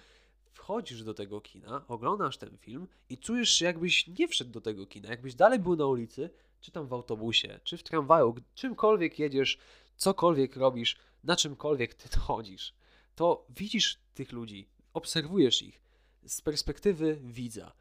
[0.58, 4.86] wchodzisz do tego kina, oglądasz ten film i czujesz się jakbyś nie wszedł do tego
[4.86, 9.58] kina, jakbyś dalej był na ulicy, czy tam w autobusie, czy w tramwaju, czymkolwiek jedziesz,
[9.96, 12.74] cokolwiek robisz, na czymkolwiek ty chodzisz,
[13.14, 15.80] to widzisz tych ludzi, obserwujesz ich
[16.26, 17.72] z perspektywy widza.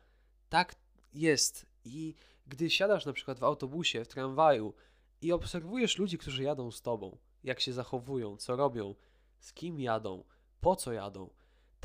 [0.50, 0.76] Tak
[1.14, 2.14] jest i
[2.48, 4.74] gdy siadasz na przykład w autobusie, w tramwaju
[5.22, 8.96] i obserwujesz ludzi, którzy jadą z tobą, jak się zachowują, co robią,
[9.40, 10.24] z kim jadą,
[10.62, 11.30] po co jadą,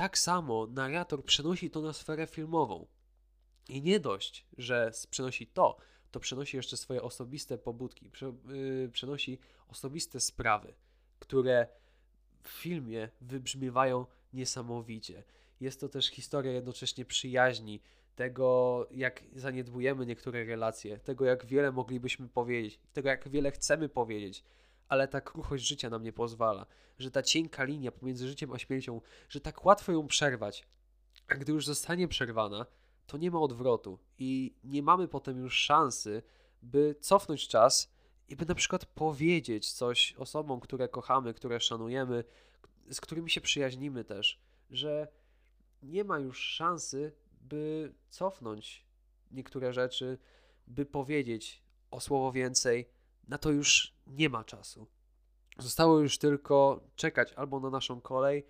[0.03, 2.87] tak samo narrator przenosi to na sferę filmową.
[3.69, 5.77] I nie dość, że przenosi to,
[6.11, 8.11] to przenosi jeszcze swoje osobiste pobudki,
[8.49, 9.39] yy, przenosi
[9.69, 10.75] osobiste sprawy,
[11.19, 11.67] które
[12.43, 15.25] w filmie wybrzmiewają niesamowicie.
[15.61, 17.81] Jest to też historia jednocześnie przyjaźni,
[18.17, 24.45] tego jak zaniedbujemy niektóre relacje, tego jak wiele moglibyśmy powiedzieć, tego jak wiele chcemy powiedzieć,
[24.89, 26.67] ale ta kruchość życia nam nie pozwala,
[26.99, 30.67] że ta cienka linia pomiędzy życiem a śmiercią, że tak łatwo ją przerwać,
[31.29, 32.67] a gdy już zostanie przerwana,
[33.07, 36.23] to nie ma odwrotu i nie mamy potem już szansy,
[36.63, 37.93] by cofnąć czas
[38.29, 42.25] i by na przykład powiedzieć coś osobom, które kochamy, które szanujemy,
[42.91, 44.41] z którymi się przyjaźnimy też,
[44.71, 45.09] że
[45.83, 48.87] nie ma już szansy, by cofnąć
[49.31, 50.19] niektóre rzeczy,
[50.67, 52.89] by powiedzieć o słowo więcej,
[53.29, 54.87] na to już nie ma czasu.
[55.59, 58.47] Zostało już tylko czekać albo na naszą kolej,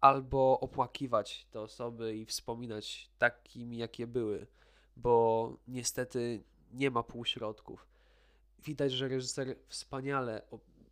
[0.00, 4.46] albo opłakiwać te osoby i wspominać takimi, jakie były,
[4.96, 7.86] bo niestety nie ma półśrodków.
[8.58, 10.42] Widać, że reżyser wspaniale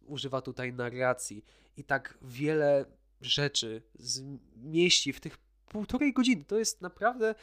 [0.07, 1.45] używa tutaj narracji
[1.77, 2.85] i tak wiele
[3.21, 6.45] rzeczy zmieści w tych półtorej godziny.
[6.45, 7.35] To jest naprawdę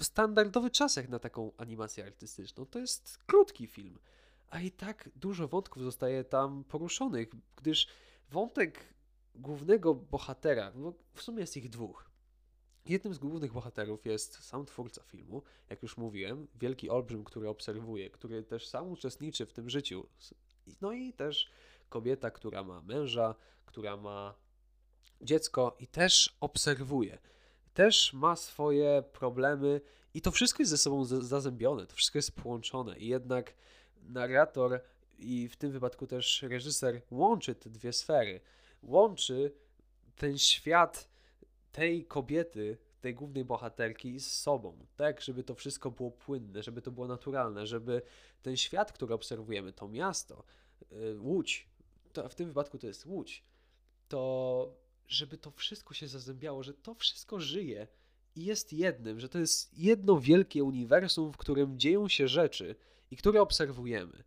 [0.00, 2.66] standardowy czas jak na taką animację artystyczną.
[2.66, 3.98] To jest krótki film
[4.52, 7.86] a i tak dużo wątków zostaje tam poruszonych, gdyż
[8.30, 8.94] wątek
[9.34, 12.10] głównego bohatera, no w sumie jest ich dwóch.
[12.86, 18.10] Jednym z głównych bohaterów jest sam twórca filmu, jak już mówiłem, wielki olbrzym, który obserwuje,
[18.10, 20.06] który też sam uczestniczy w tym życiu.
[20.80, 21.50] No i też
[21.88, 23.34] kobieta, która ma męża,
[23.66, 24.34] która ma
[25.20, 27.18] dziecko i też obserwuje.
[27.74, 29.80] Też ma swoje problemy
[30.14, 33.54] i to wszystko jest ze sobą zazębione, to wszystko jest połączone i jednak
[34.02, 34.80] narrator
[35.18, 38.40] i w tym wypadku też reżyser łączy te dwie sfery.
[38.82, 39.52] Łączy
[40.16, 41.08] ten świat
[41.72, 46.90] tej kobiety, tej głównej bohaterki z sobą, tak, żeby to wszystko było płynne, żeby to
[46.90, 48.02] było naturalne, żeby
[48.42, 50.44] ten świat, który obserwujemy, to miasto,
[50.92, 51.68] y, Łódź,
[52.12, 53.44] to w tym wypadku to jest Łódź,
[54.08, 57.88] to żeby to wszystko się zazębiało, że to wszystko żyje
[58.36, 62.74] i jest jednym, że to jest jedno wielkie uniwersum, w którym dzieją się rzeczy,
[63.12, 64.24] i które obserwujemy.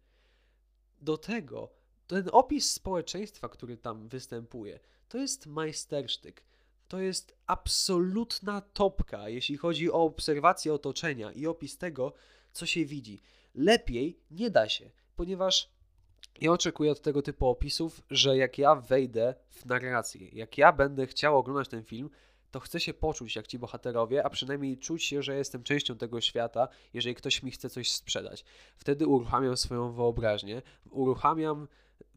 [1.02, 1.70] Do tego
[2.08, 6.44] ten opis społeczeństwa, który tam występuje, to jest majstersztyk.
[6.88, 12.14] To jest absolutna topka, jeśli chodzi o obserwację otoczenia i opis tego,
[12.52, 13.22] co się widzi.
[13.56, 15.70] Lepiej nie da się, ponieważ
[16.42, 21.08] ja oczekuję od tego typu opisów, że jak ja wejdę w narrację, jak ja będę
[21.08, 22.10] chciał oglądać ten film,
[22.56, 26.22] to chcę się poczuć jak ci bohaterowie, a przynajmniej czuć się, że jestem częścią tego
[26.22, 28.46] świata, jeżeli ktoś mi chce coś sprzedać.
[28.76, 31.68] Wtedy uruchamiam swoją wyobraźnię, uruchamiam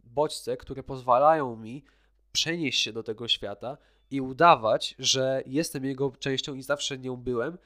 [0.04, 1.84] bodźce, które pozwalają mi
[2.32, 3.78] przenieść się do tego świata
[4.10, 7.58] i udawać, że jestem jego częścią i zawsze nią byłem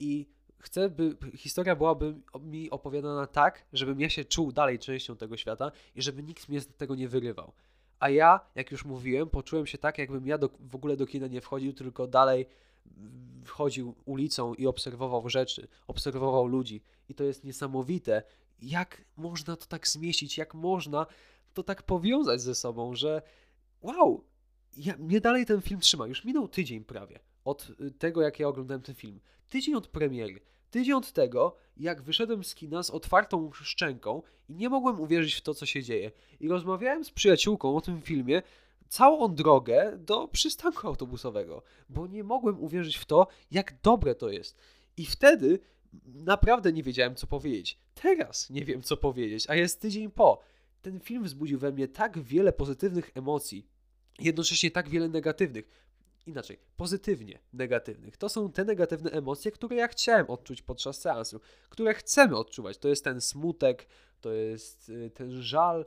[0.00, 0.26] i
[0.58, 5.72] chcę, by historia byłaby mi opowiadana tak, żebym ja się czuł dalej częścią tego świata
[5.94, 7.52] i żeby nikt mnie z tego nie wyrywał.
[8.00, 11.26] A ja, jak już mówiłem, poczułem się tak, jakbym ja do, w ogóle do kina
[11.26, 12.46] nie wchodził, tylko dalej
[13.44, 16.82] wchodził ulicą i obserwował rzeczy, obserwował ludzi.
[17.08, 18.22] I to jest niesamowite,
[18.62, 21.06] jak można to tak zmieścić, jak można
[21.54, 23.22] to tak powiązać ze sobą, że
[23.82, 24.24] wow,
[24.76, 26.06] ja, mnie dalej ten film trzyma.
[26.06, 29.20] Już minął tydzień prawie od y, tego, jak ja oglądałem ten film.
[29.48, 30.40] Tydzień od premiery.
[30.70, 35.40] Tydzień od tego, jak wyszedłem z kina z otwartą szczęką i nie mogłem uwierzyć w
[35.40, 36.10] to, co się dzieje.
[36.40, 38.42] I rozmawiałem z przyjaciółką o tym filmie
[38.88, 44.58] całą drogę do przystanku autobusowego, bo nie mogłem uwierzyć w to, jak dobre to jest.
[44.96, 45.58] I wtedy
[46.04, 47.78] naprawdę nie wiedziałem, co powiedzieć.
[47.94, 50.40] Teraz nie wiem, co powiedzieć, a jest tydzień po.
[50.82, 53.66] Ten film wzbudził we mnie tak wiele pozytywnych emocji,
[54.18, 55.87] jednocześnie tak wiele negatywnych
[56.28, 58.16] inaczej, pozytywnie negatywnych.
[58.16, 62.78] To są te negatywne emocje, które ja chciałem odczuć podczas seansu, które chcemy odczuwać.
[62.78, 63.86] To jest ten smutek,
[64.20, 65.86] to jest y, ten żal,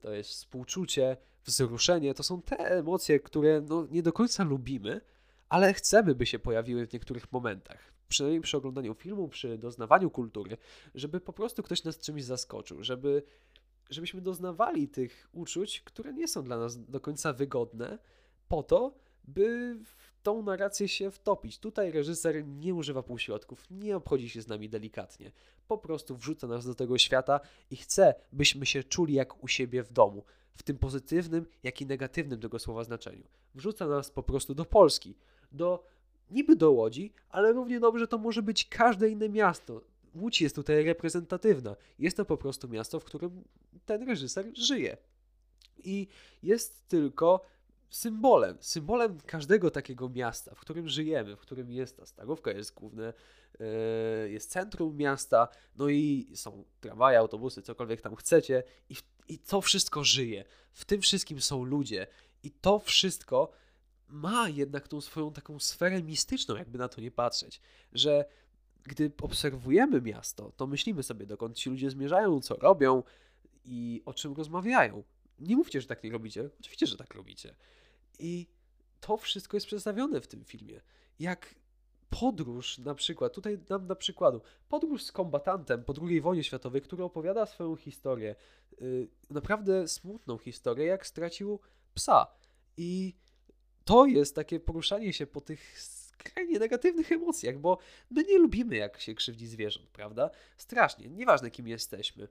[0.00, 5.00] to jest współczucie, wzruszenie, to są te emocje, które no, nie do końca lubimy,
[5.48, 7.92] ale chcemy, by się pojawiły w niektórych momentach.
[8.08, 10.56] Przynajmniej przy oglądaniu filmu, przy doznawaniu kultury,
[10.94, 13.22] żeby po prostu ktoś nas czymś zaskoczył, żeby,
[13.90, 17.98] żebyśmy doznawali tych uczuć, które nie są dla nas do końca wygodne,
[18.48, 21.58] po to, by w tą narrację się wtopić.
[21.58, 25.32] Tutaj reżyser nie używa półśrodków, nie obchodzi się z nami delikatnie.
[25.68, 29.82] Po prostu wrzuca nas do tego świata i chce, byśmy się czuli jak u siebie
[29.82, 30.24] w domu.
[30.54, 33.24] W tym pozytywnym, jak i negatywnym tego słowa znaczeniu.
[33.54, 35.14] Wrzuca nas po prostu do Polski,
[35.52, 35.84] do
[36.30, 39.80] niby do Łodzi, ale równie dobrze to może być każde inne miasto.
[40.14, 41.76] Łódź jest tutaj reprezentatywna.
[41.98, 43.44] Jest to po prostu miasto, w którym
[43.86, 44.96] ten reżyser żyje.
[45.84, 46.08] I
[46.42, 47.40] jest tylko
[47.92, 53.12] symbolem, symbolem każdego takiego miasta, w którym żyjemy, w którym jest ta Starówka, jest główne,
[53.60, 58.94] e, jest centrum miasta, no i są tramwaje, autobusy, cokolwiek tam chcecie i,
[59.28, 60.44] i to wszystko żyje.
[60.72, 62.06] W tym wszystkim są ludzie
[62.42, 63.50] i to wszystko
[64.08, 67.60] ma jednak tą swoją taką sferę mistyczną, jakby na to nie patrzeć,
[67.92, 68.24] że
[68.82, 73.02] gdy obserwujemy miasto, to myślimy sobie, dokąd ci ludzie zmierzają, co robią
[73.64, 75.02] i o czym rozmawiają.
[75.38, 76.50] Nie mówcie, że tak nie robicie.
[76.60, 77.54] Oczywiście, że tak robicie.
[78.22, 78.46] I
[79.00, 80.80] to wszystko jest przedstawione w tym filmie.
[81.18, 81.54] Jak
[82.10, 87.04] podróż, na przykład, tutaj dam na przykładu, podróż z kombatantem po II wojnie światowej, który
[87.04, 88.34] opowiada swoją historię,
[88.80, 91.60] yy, naprawdę smutną historię, jak stracił
[91.94, 92.26] psa.
[92.76, 93.14] I
[93.84, 97.78] to jest takie poruszanie się po tych skrajnie negatywnych emocjach, bo
[98.10, 100.30] my nie lubimy, jak się krzywdzi zwierząt, prawda?
[100.56, 102.28] Strasznie, nieważne kim jesteśmy.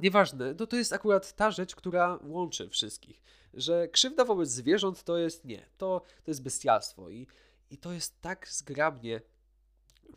[0.00, 3.22] Nieważne, no to jest akurat ta rzecz, która łączy wszystkich,
[3.54, 7.26] że krzywda wobec zwierząt to jest nie, to, to jest bestialstwo i,
[7.70, 9.20] i to jest tak zgrabnie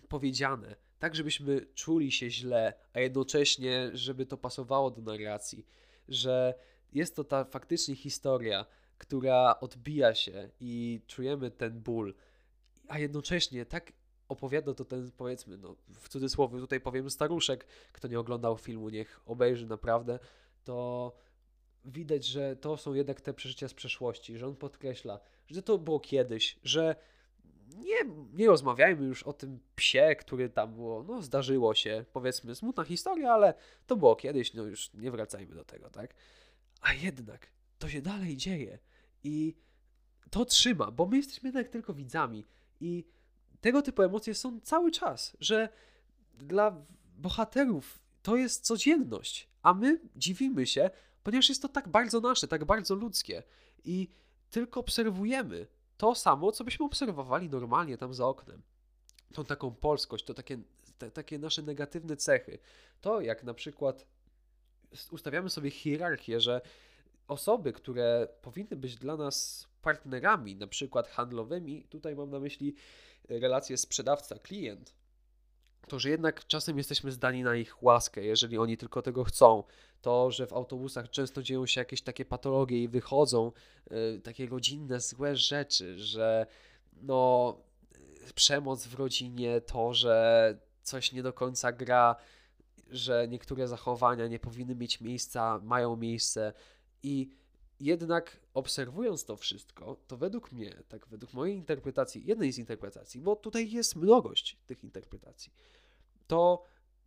[0.10, 5.66] powiedziane, tak żebyśmy czuli się źle, a jednocześnie, żeby to pasowało do narracji,
[6.08, 6.54] że
[6.94, 8.66] jest to ta faktycznie historia,
[8.98, 12.14] która odbija się i czujemy ten ból,
[12.88, 13.94] a jednocześnie tak
[14.30, 19.22] opowiada to ten, powiedzmy, no, w cudzysłowie tutaj powiem staruszek, kto nie oglądał filmu, niech
[19.26, 20.20] obejrzy naprawdę,
[20.64, 21.12] to
[21.86, 26.00] widać, że to są jednak te przeżycia z przeszłości, że on podkreśla, że to było
[26.00, 26.96] kiedyś, że
[27.78, 27.98] nie,
[28.34, 33.34] nie rozmawiajmy już o tym psie, który tam było, no zdarzyło się, powiedzmy, smutna historia,
[33.34, 33.54] ale
[33.88, 36.14] to było kiedyś, no już nie wracajmy do tego, tak?
[36.82, 37.48] A jednak
[37.80, 38.80] to się dalej dzieje
[39.24, 39.56] i
[40.30, 42.46] to trzyma, bo my jesteśmy jednak tylko widzami
[42.80, 43.06] i
[43.62, 45.70] tego typu emocje są cały czas, że
[46.34, 46.86] dla
[47.18, 50.90] bohaterów to jest codzienność, a my dziwimy się,
[51.24, 53.44] ponieważ jest to tak bardzo nasze, tak bardzo ludzkie
[53.84, 54.08] i
[54.50, 55.68] tylko obserwujemy
[55.98, 58.62] to samo, co byśmy obserwowali normalnie tam za oknem.
[59.34, 60.58] Tą taką polskość, to takie,
[60.98, 62.60] te, takie nasze negatywne cechy.
[63.02, 64.06] To jak na przykład
[65.12, 66.62] ustawiamy sobie hierarchię, że
[67.28, 72.76] osoby, które powinny być dla nas partnerami, na przykład handlowymi, tutaj mam na myśli
[73.30, 74.94] relacje sprzedawca-klient,
[75.88, 79.64] to że jednak czasem jesteśmy zdani na ich łaskę, jeżeli oni tylko tego chcą.
[80.02, 83.52] To, że w autobusach często dzieją się jakieś takie patologie i wychodzą
[83.92, 86.46] y, takie rodzinne, złe rzeczy, że
[87.02, 87.58] no,
[88.36, 92.16] przemoc w rodzinie, to, że coś nie do końca gra,
[92.90, 96.54] że niektóre zachowania nie powinny mieć miejsca, mają miejsce
[97.04, 97.30] i
[97.80, 103.36] jednak obserwując to wszystko, to według mnie, tak według mojej interpretacji, jednej z interpretacji, bo
[103.36, 105.54] tutaj jest mnogość tych interpretacji,
[106.28, 106.64] to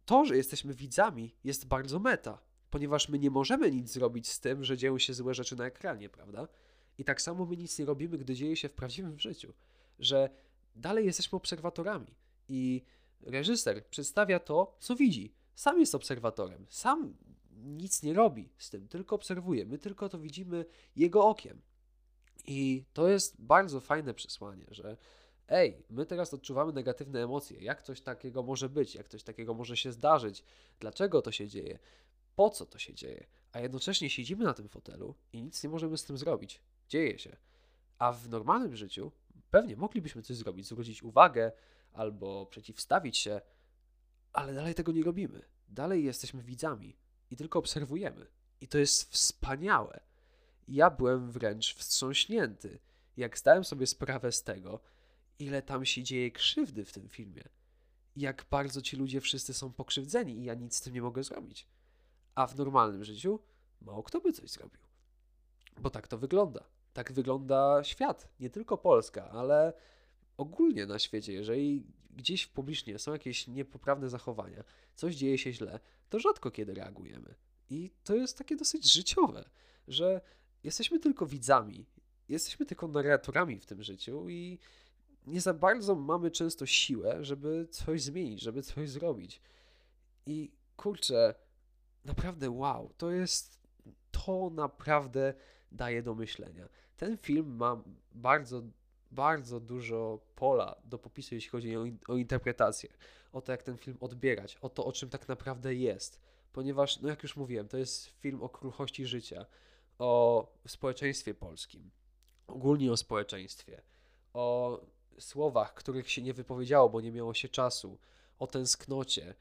[0.06, 2.38] to, że jesteśmy widzami, jest bardzo meta,
[2.70, 6.08] ponieważ my nie możemy nic zrobić z tym, że dzieją się złe rzeczy na ekranie,
[6.08, 6.48] prawda?
[6.98, 9.52] I tak samo my nic nie robimy, gdy dzieje się w prawdziwym życiu,
[9.98, 10.30] że
[10.76, 12.14] dalej jesteśmy obserwatorami
[12.48, 12.82] i
[13.20, 15.34] reżyser przedstawia to, co widzi.
[15.54, 17.14] Sam jest obserwatorem, sam
[17.56, 19.66] nic nie robi z tym, tylko obserwuje.
[19.66, 20.64] My tylko to widzimy
[20.96, 21.62] jego okiem.
[22.46, 24.96] I to jest bardzo fajne przesłanie, że
[25.48, 27.60] ej, my teraz odczuwamy negatywne emocje.
[27.60, 28.94] Jak coś takiego może być?
[28.94, 30.44] Jak coś takiego może się zdarzyć?
[30.80, 31.78] Dlaczego to się dzieje?
[32.36, 33.26] Po co to się dzieje?
[33.52, 36.60] A jednocześnie siedzimy na tym fotelu i nic nie możemy z tym zrobić.
[36.88, 37.36] Dzieje się.
[37.98, 39.12] A w normalnym życiu
[39.50, 41.52] pewnie moglibyśmy coś zrobić, zwrócić uwagę
[41.92, 43.40] albo przeciwstawić się,
[44.32, 45.42] ale dalej tego nie robimy.
[45.68, 46.96] Dalej jesteśmy widzami
[47.32, 48.26] i tylko obserwujemy.
[48.60, 50.00] I to jest wspaniałe.
[50.68, 52.78] Ja byłem wręcz wstrząśnięty,
[53.16, 54.80] jak zdałem sobie sprawę z tego,
[55.38, 57.42] ile tam się dzieje krzywdy w tym filmie.
[58.16, 61.66] Jak bardzo ci ludzie wszyscy są pokrzywdzeni i ja nic z tym nie mogę zrobić.
[62.34, 63.40] A w normalnym życiu
[63.80, 64.80] mało kto by coś zrobił.
[65.80, 66.64] Bo tak to wygląda.
[66.92, 69.72] Tak wygląda świat, nie tylko Polska, ale
[70.36, 71.32] ogólnie na świecie.
[71.32, 74.64] Jeżeli gdzieś publicznie są jakieś niepoprawne zachowania,
[74.94, 75.80] coś dzieje się źle,
[76.12, 77.34] to rzadko kiedy reagujemy.
[77.70, 79.44] I to jest takie dosyć życiowe,
[79.88, 80.20] że
[80.64, 81.86] jesteśmy tylko widzami,
[82.28, 84.58] jesteśmy tylko narratorami w tym życiu i
[85.26, 89.40] nie za bardzo mamy często siłę, żeby coś zmienić, żeby coś zrobić.
[90.26, 91.34] I kurczę,
[92.04, 93.60] naprawdę wow, to jest,
[94.10, 95.34] to naprawdę
[95.72, 96.68] daje do myślenia.
[96.96, 97.82] Ten film ma
[98.12, 98.62] bardzo,
[99.12, 102.88] bardzo dużo pola do popisu, jeśli chodzi o, o interpretację,
[103.32, 106.20] o to, jak ten film odbierać, o to, o czym tak naprawdę jest.
[106.52, 109.46] Ponieważ, no jak już mówiłem, to jest film o kruchości życia,
[109.98, 111.90] o społeczeństwie polskim,
[112.46, 113.82] ogólnie o społeczeństwie,
[114.32, 114.80] o
[115.18, 117.98] słowach, których się nie wypowiedziało, bo nie miało się czasu,
[118.38, 119.34] o tęsknocie,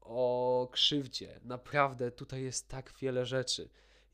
[0.00, 1.40] o krzywdzie.
[1.44, 3.68] Naprawdę tutaj jest tak wiele rzeczy.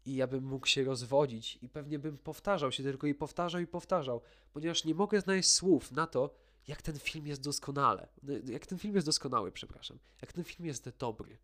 [0.05, 3.67] I ja bym mógł się rozwodzić i pewnie bym powtarzał się tylko i powtarzał i
[3.67, 4.21] powtarzał,
[4.53, 6.35] ponieważ nie mogę znaleźć słów na to,
[6.69, 8.09] jak ten film jest doskonale.
[8.45, 9.99] Jak ten film jest doskonały, przepraszam.
[10.23, 11.39] Jak ten film jest dobry.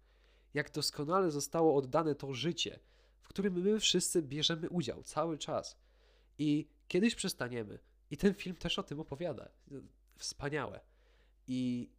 [0.55, 2.79] Jak doskonale zostało oddane to życie,
[3.21, 5.77] w którym my wszyscy bierzemy udział cały czas.
[6.39, 7.79] I kiedyś przestaniemy.
[8.11, 9.49] I ten film też o tym opowiada.
[10.17, 10.81] Wspaniałe.
[11.47, 11.91] I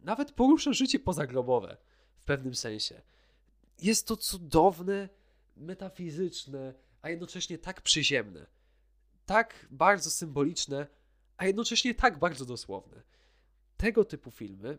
[0.00, 1.76] nawet porusza życie pozagrobowe
[2.16, 3.02] w pewnym sensie.
[3.82, 5.08] Jest to cudowne,
[5.58, 8.46] metafizyczne, a jednocześnie tak przyziemne.
[9.26, 10.86] Tak bardzo symboliczne,
[11.36, 13.02] a jednocześnie tak bardzo dosłowne.
[13.76, 14.78] Tego typu filmy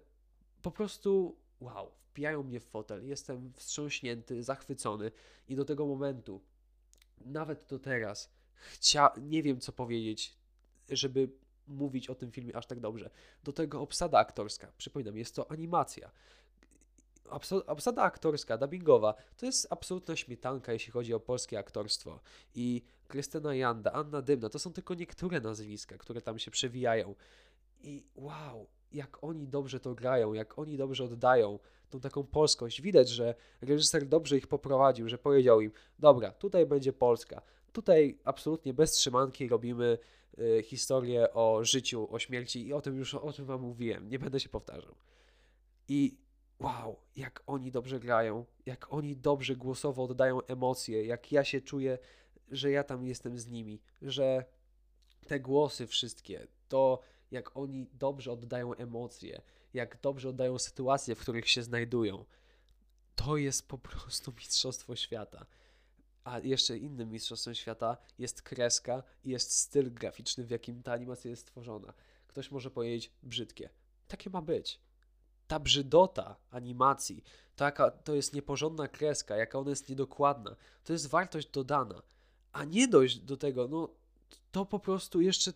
[0.61, 3.07] po prostu wow, wpijają mnie w fotel.
[3.07, 5.11] Jestem wstrząśnięty, zachwycony
[5.47, 6.41] i do tego momentu,
[7.17, 10.37] nawet do teraz, chcia, nie wiem co powiedzieć,
[10.89, 11.29] żeby
[11.67, 13.09] mówić o tym filmie aż tak dobrze.
[13.43, 14.71] Do tego obsada aktorska.
[14.77, 16.11] Przypominam, jest to animacja.
[17.67, 22.19] Obsada aktorska, dubbingowa, to jest absolutna śmietanka, jeśli chodzi o polskie aktorstwo.
[22.55, 27.15] I Krystyna Janda, Anna Dymna, to są tylko niektóre nazwiska, które tam się przewijają.
[27.81, 31.59] I wow, jak oni dobrze to grają, jak oni dobrze oddają
[31.89, 32.81] tą taką polskość.
[32.81, 37.41] Widać, że reżyser dobrze ich poprowadził, że powiedział im: Dobra, tutaj będzie Polska.
[37.73, 39.97] Tutaj absolutnie bez trzymanki robimy
[40.39, 44.09] y, historię o życiu, o śmierci i o tym już o czym Wam mówiłem.
[44.09, 44.95] Nie będę się powtarzał.
[45.87, 46.17] I
[46.59, 51.97] wow, jak oni dobrze grają, jak oni dobrze głosowo oddają emocje, jak ja się czuję,
[52.51, 54.45] że ja tam jestem z nimi, że
[55.27, 56.99] te głosy wszystkie, to
[57.31, 59.41] jak oni dobrze oddają emocje,
[59.73, 62.25] jak dobrze oddają sytuacje, w których się znajdują.
[63.15, 65.45] To jest po prostu mistrzostwo świata.
[66.23, 71.29] A jeszcze innym mistrzostwem świata jest kreska i jest styl graficzny, w jakim ta animacja
[71.29, 71.93] jest stworzona.
[72.27, 73.69] Ktoś może powiedzieć brzydkie.
[74.07, 74.79] Takie ma być.
[75.49, 77.23] Ta brzydota animacji,
[77.55, 82.01] taka, to jest nieporządna kreska, jaka ona jest niedokładna, to jest wartość dodana.
[82.51, 83.89] A nie dojść do tego, no
[84.51, 85.53] to po prostu jeszcze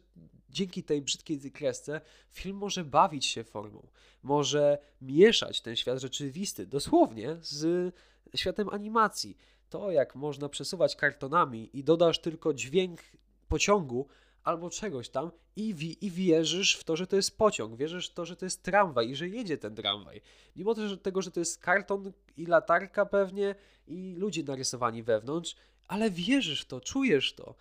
[0.49, 3.87] dzięki tej brzydkiej kresce film może bawić się formą,
[4.23, 7.93] może mieszać ten świat rzeczywisty, dosłownie, z
[8.35, 9.37] światem animacji.
[9.69, 12.99] To, jak można przesuwać kartonami i dodasz tylko dźwięk
[13.47, 14.07] pociągu
[14.43, 18.13] albo czegoś tam i, wi- i wierzysz w to, że to jest pociąg, wierzysz w
[18.13, 20.21] to, że to jest tramwaj i że jedzie ten tramwaj.
[20.55, 23.55] Mimo tego, że to jest karton i latarka pewnie
[23.87, 25.55] i ludzie narysowani wewnątrz,
[25.87, 27.55] ale wierzysz w to, czujesz to.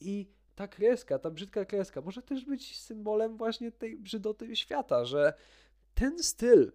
[0.00, 5.34] I ta kreska, ta brzydka kreska może też być symbolem właśnie tej brzydoty świata, że
[5.94, 6.72] ten styl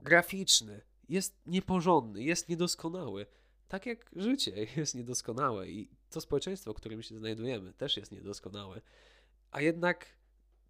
[0.00, 3.26] graficzny jest nieporządny, jest niedoskonały.
[3.68, 8.80] Tak jak życie jest niedoskonałe i to społeczeństwo, w którym się znajdujemy, też jest niedoskonałe.
[9.50, 10.06] A jednak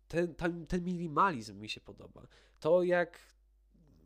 [0.08, 2.26] ten, ten, ten minimalizm mi się podoba.
[2.60, 3.18] To, jak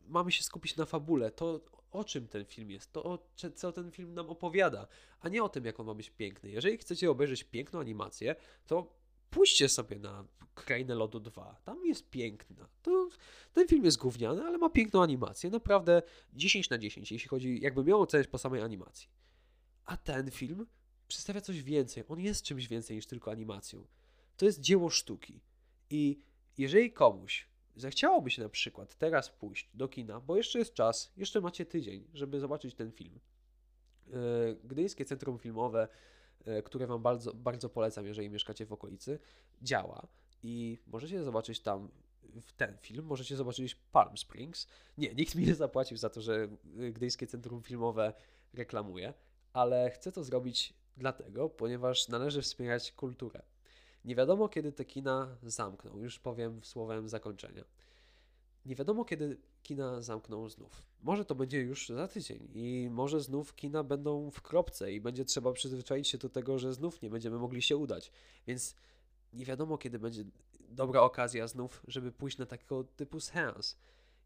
[0.07, 3.19] mamy się skupić na fabule, to o czym ten film jest, to o,
[3.55, 4.87] co ten film nam opowiada,
[5.19, 6.49] a nie o tym, jak on ma być piękny.
[6.49, 8.35] Jeżeli chcecie obejrzeć piękną animację,
[8.67, 9.02] to
[9.33, 10.25] pójście sobie na
[10.55, 11.61] Krainę Lodu 2.
[11.63, 12.69] Tam jest piękna.
[12.81, 13.09] To,
[13.53, 15.49] ten film jest gówniany, ale ma piękną animację.
[15.49, 16.01] Naprawdę
[16.33, 19.09] 10 na 10, jeśli chodzi, jakby miał oceniać po samej animacji.
[19.85, 20.65] A ten film
[21.07, 22.03] przedstawia coś więcej.
[22.07, 23.87] On jest czymś więcej niż tylko animacją.
[24.37, 25.41] To jest dzieło sztuki.
[25.89, 26.19] I
[26.57, 31.41] jeżeli komuś zechciałoby się na przykład teraz pójść do kina, bo jeszcze jest czas, jeszcze
[31.41, 33.19] macie tydzień, żeby zobaczyć ten film.
[34.07, 34.19] E,
[34.63, 35.87] Gdyńskie Centrum Filmowe,
[36.65, 39.19] które Wam bardzo, bardzo polecam, jeżeli mieszkacie w okolicy,
[39.61, 40.07] działa
[40.43, 41.89] i możecie zobaczyć tam
[42.41, 44.67] w ten film, możecie zobaczyć Palm Springs.
[44.97, 46.47] Nie, nikt mi nie zapłacił za to, że
[46.93, 48.13] Gdyńskie Centrum Filmowe
[48.53, 49.13] reklamuje,
[49.53, 53.41] ale chcę to zrobić dlatego, ponieważ należy wspierać kulturę.
[54.05, 57.63] Nie wiadomo, kiedy te kina zamkną, już powiem słowem zakończenia.
[58.65, 60.83] Nie wiadomo, kiedy kina zamkną znów.
[61.01, 65.25] Może to będzie już za tydzień i może znów kina będą w kropce i będzie
[65.25, 68.11] trzeba przyzwyczaić się do tego, że znów nie będziemy mogli się udać.
[68.47, 68.75] Więc
[69.33, 70.23] nie wiadomo, kiedy będzie
[70.69, 73.77] dobra okazja znów, żeby pójść na takiego typu seans.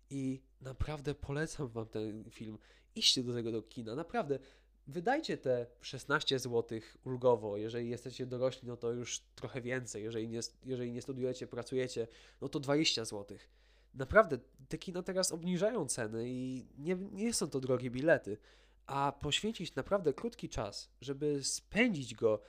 [0.09, 2.57] I naprawdę polecam Wam ten film.
[2.95, 4.39] Iście do tego do kina, naprawdę.
[4.87, 7.57] wydajcie te 16 zł ulgowo.
[7.57, 10.03] Jeżeli jesteście dorośli, no to już trochę więcej.
[10.03, 12.07] Jeżeli nie, jeżeli nie studiujecie, pracujecie,
[12.41, 13.37] no to 20 zł.
[13.93, 18.37] Naprawdę, te kina teraz obniżają ceny i nie, nie są to drogie bilety.
[18.85, 22.41] A poświęcić naprawdę krótki czas, żeby spędzić go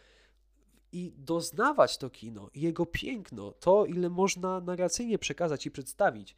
[0.92, 6.36] i doznawać to kino, jego piękno, to ile można narracyjnie przekazać i przedstawić.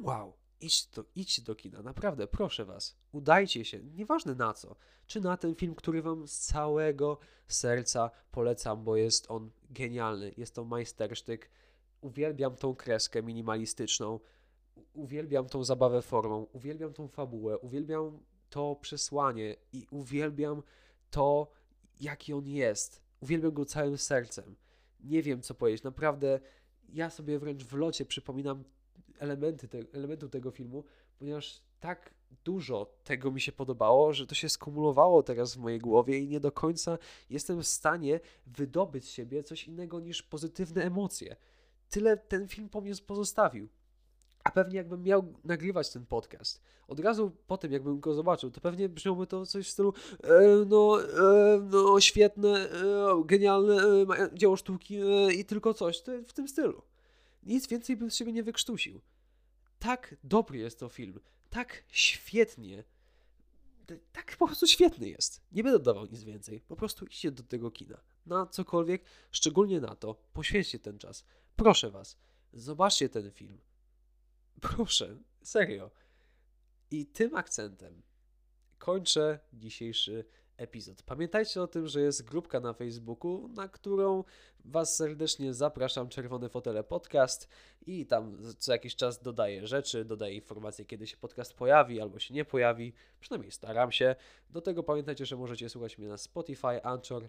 [0.00, 4.76] Wow, idź do, idźcie do kina, naprawdę, proszę was, udajcie się, nieważne na co,
[5.06, 10.54] czy na ten film, który wam z całego serca polecam, bo jest on genialny, jest
[10.54, 11.50] to majstersztyk,
[12.02, 14.20] uwielbiam tą kreskę minimalistyczną,
[14.94, 18.18] uwielbiam tą zabawę formą, uwielbiam tą fabułę, uwielbiam
[18.50, 20.62] to przesłanie i uwielbiam
[21.10, 21.50] to,
[22.00, 23.02] jaki on jest.
[23.20, 24.56] Uwielbiam go całym sercem.
[25.00, 25.82] Nie wiem, co powiedzieć.
[25.82, 26.40] Naprawdę,
[26.88, 28.64] ja sobie wręcz w locie przypominam
[29.18, 30.84] elementy te, tego filmu,
[31.18, 36.18] ponieważ tak dużo tego mi się podobało, że to się skumulowało teraz w mojej głowie
[36.18, 36.98] i nie do końca
[37.30, 41.36] jestem w stanie wydobyć z siebie coś innego niż pozytywne emocje.
[41.92, 43.68] Tyle ten film po mnie pozostawił.
[44.44, 48.60] A pewnie jakbym miał nagrywać ten podcast, od razu po tym, jakbym go zobaczył, to
[48.60, 54.56] pewnie brzmiałoby to coś w stylu e, no, e, no świetne, e, genialne e, dzieło
[54.56, 56.82] sztuki e, i tylko coś w tym stylu.
[57.42, 59.00] Nic więcej bym z siebie nie wykrztusił.
[59.78, 61.20] Tak dobry jest to film,
[61.50, 62.84] tak świetnie,
[64.12, 65.40] tak po prostu świetny jest.
[65.52, 68.00] Nie będę dodawał nic więcej, po prostu idźcie do tego kina.
[68.26, 71.24] Na cokolwiek, szczególnie na to, poświęćcie ten czas.
[71.56, 72.16] Proszę was,
[72.52, 73.58] zobaczcie ten film
[74.60, 75.90] Proszę, serio.
[76.90, 78.02] I tym akcentem
[78.78, 80.24] kończę dzisiejszy
[80.56, 81.02] epizod.
[81.02, 84.24] Pamiętajcie o tym, że jest grupka na Facebooku, na którą
[84.64, 87.48] Was serdecznie zapraszam, Czerwone Fotele Podcast
[87.86, 92.34] i tam co jakiś czas dodaję rzeczy, dodaję informacje, kiedy się podcast pojawi albo się
[92.34, 94.16] nie pojawi, przynajmniej staram się.
[94.50, 97.28] Do tego pamiętajcie, że możecie słuchać mnie na Spotify, Anchor,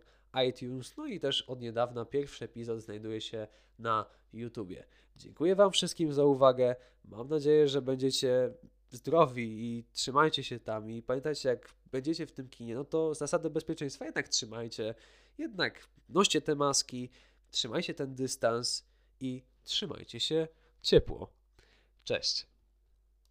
[0.49, 3.47] iTunes, no i też od niedawna pierwszy epizod znajduje się
[3.79, 4.85] na YouTubie.
[5.15, 6.75] Dziękuję Wam wszystkim za uwagę.
[7.05, 8.53] Mam nadzieję, że będziecie
[8.93, 10.91] zdrowi i trzymajcie się tam.
[10.91, 14.95] I pamiętajcie, jak będziecie w tym kinie, no to zasady bezpieczeństwa jednak trzymajcie.
[15.37, 17.09] Jednak noście te maski,
[17.51, 18.85] trzymajcie ten dystans
[19.19, 20.47] i trzymajcie się
[20.81, 21.33] ciepło.
[22.03, 22.52] Cześć.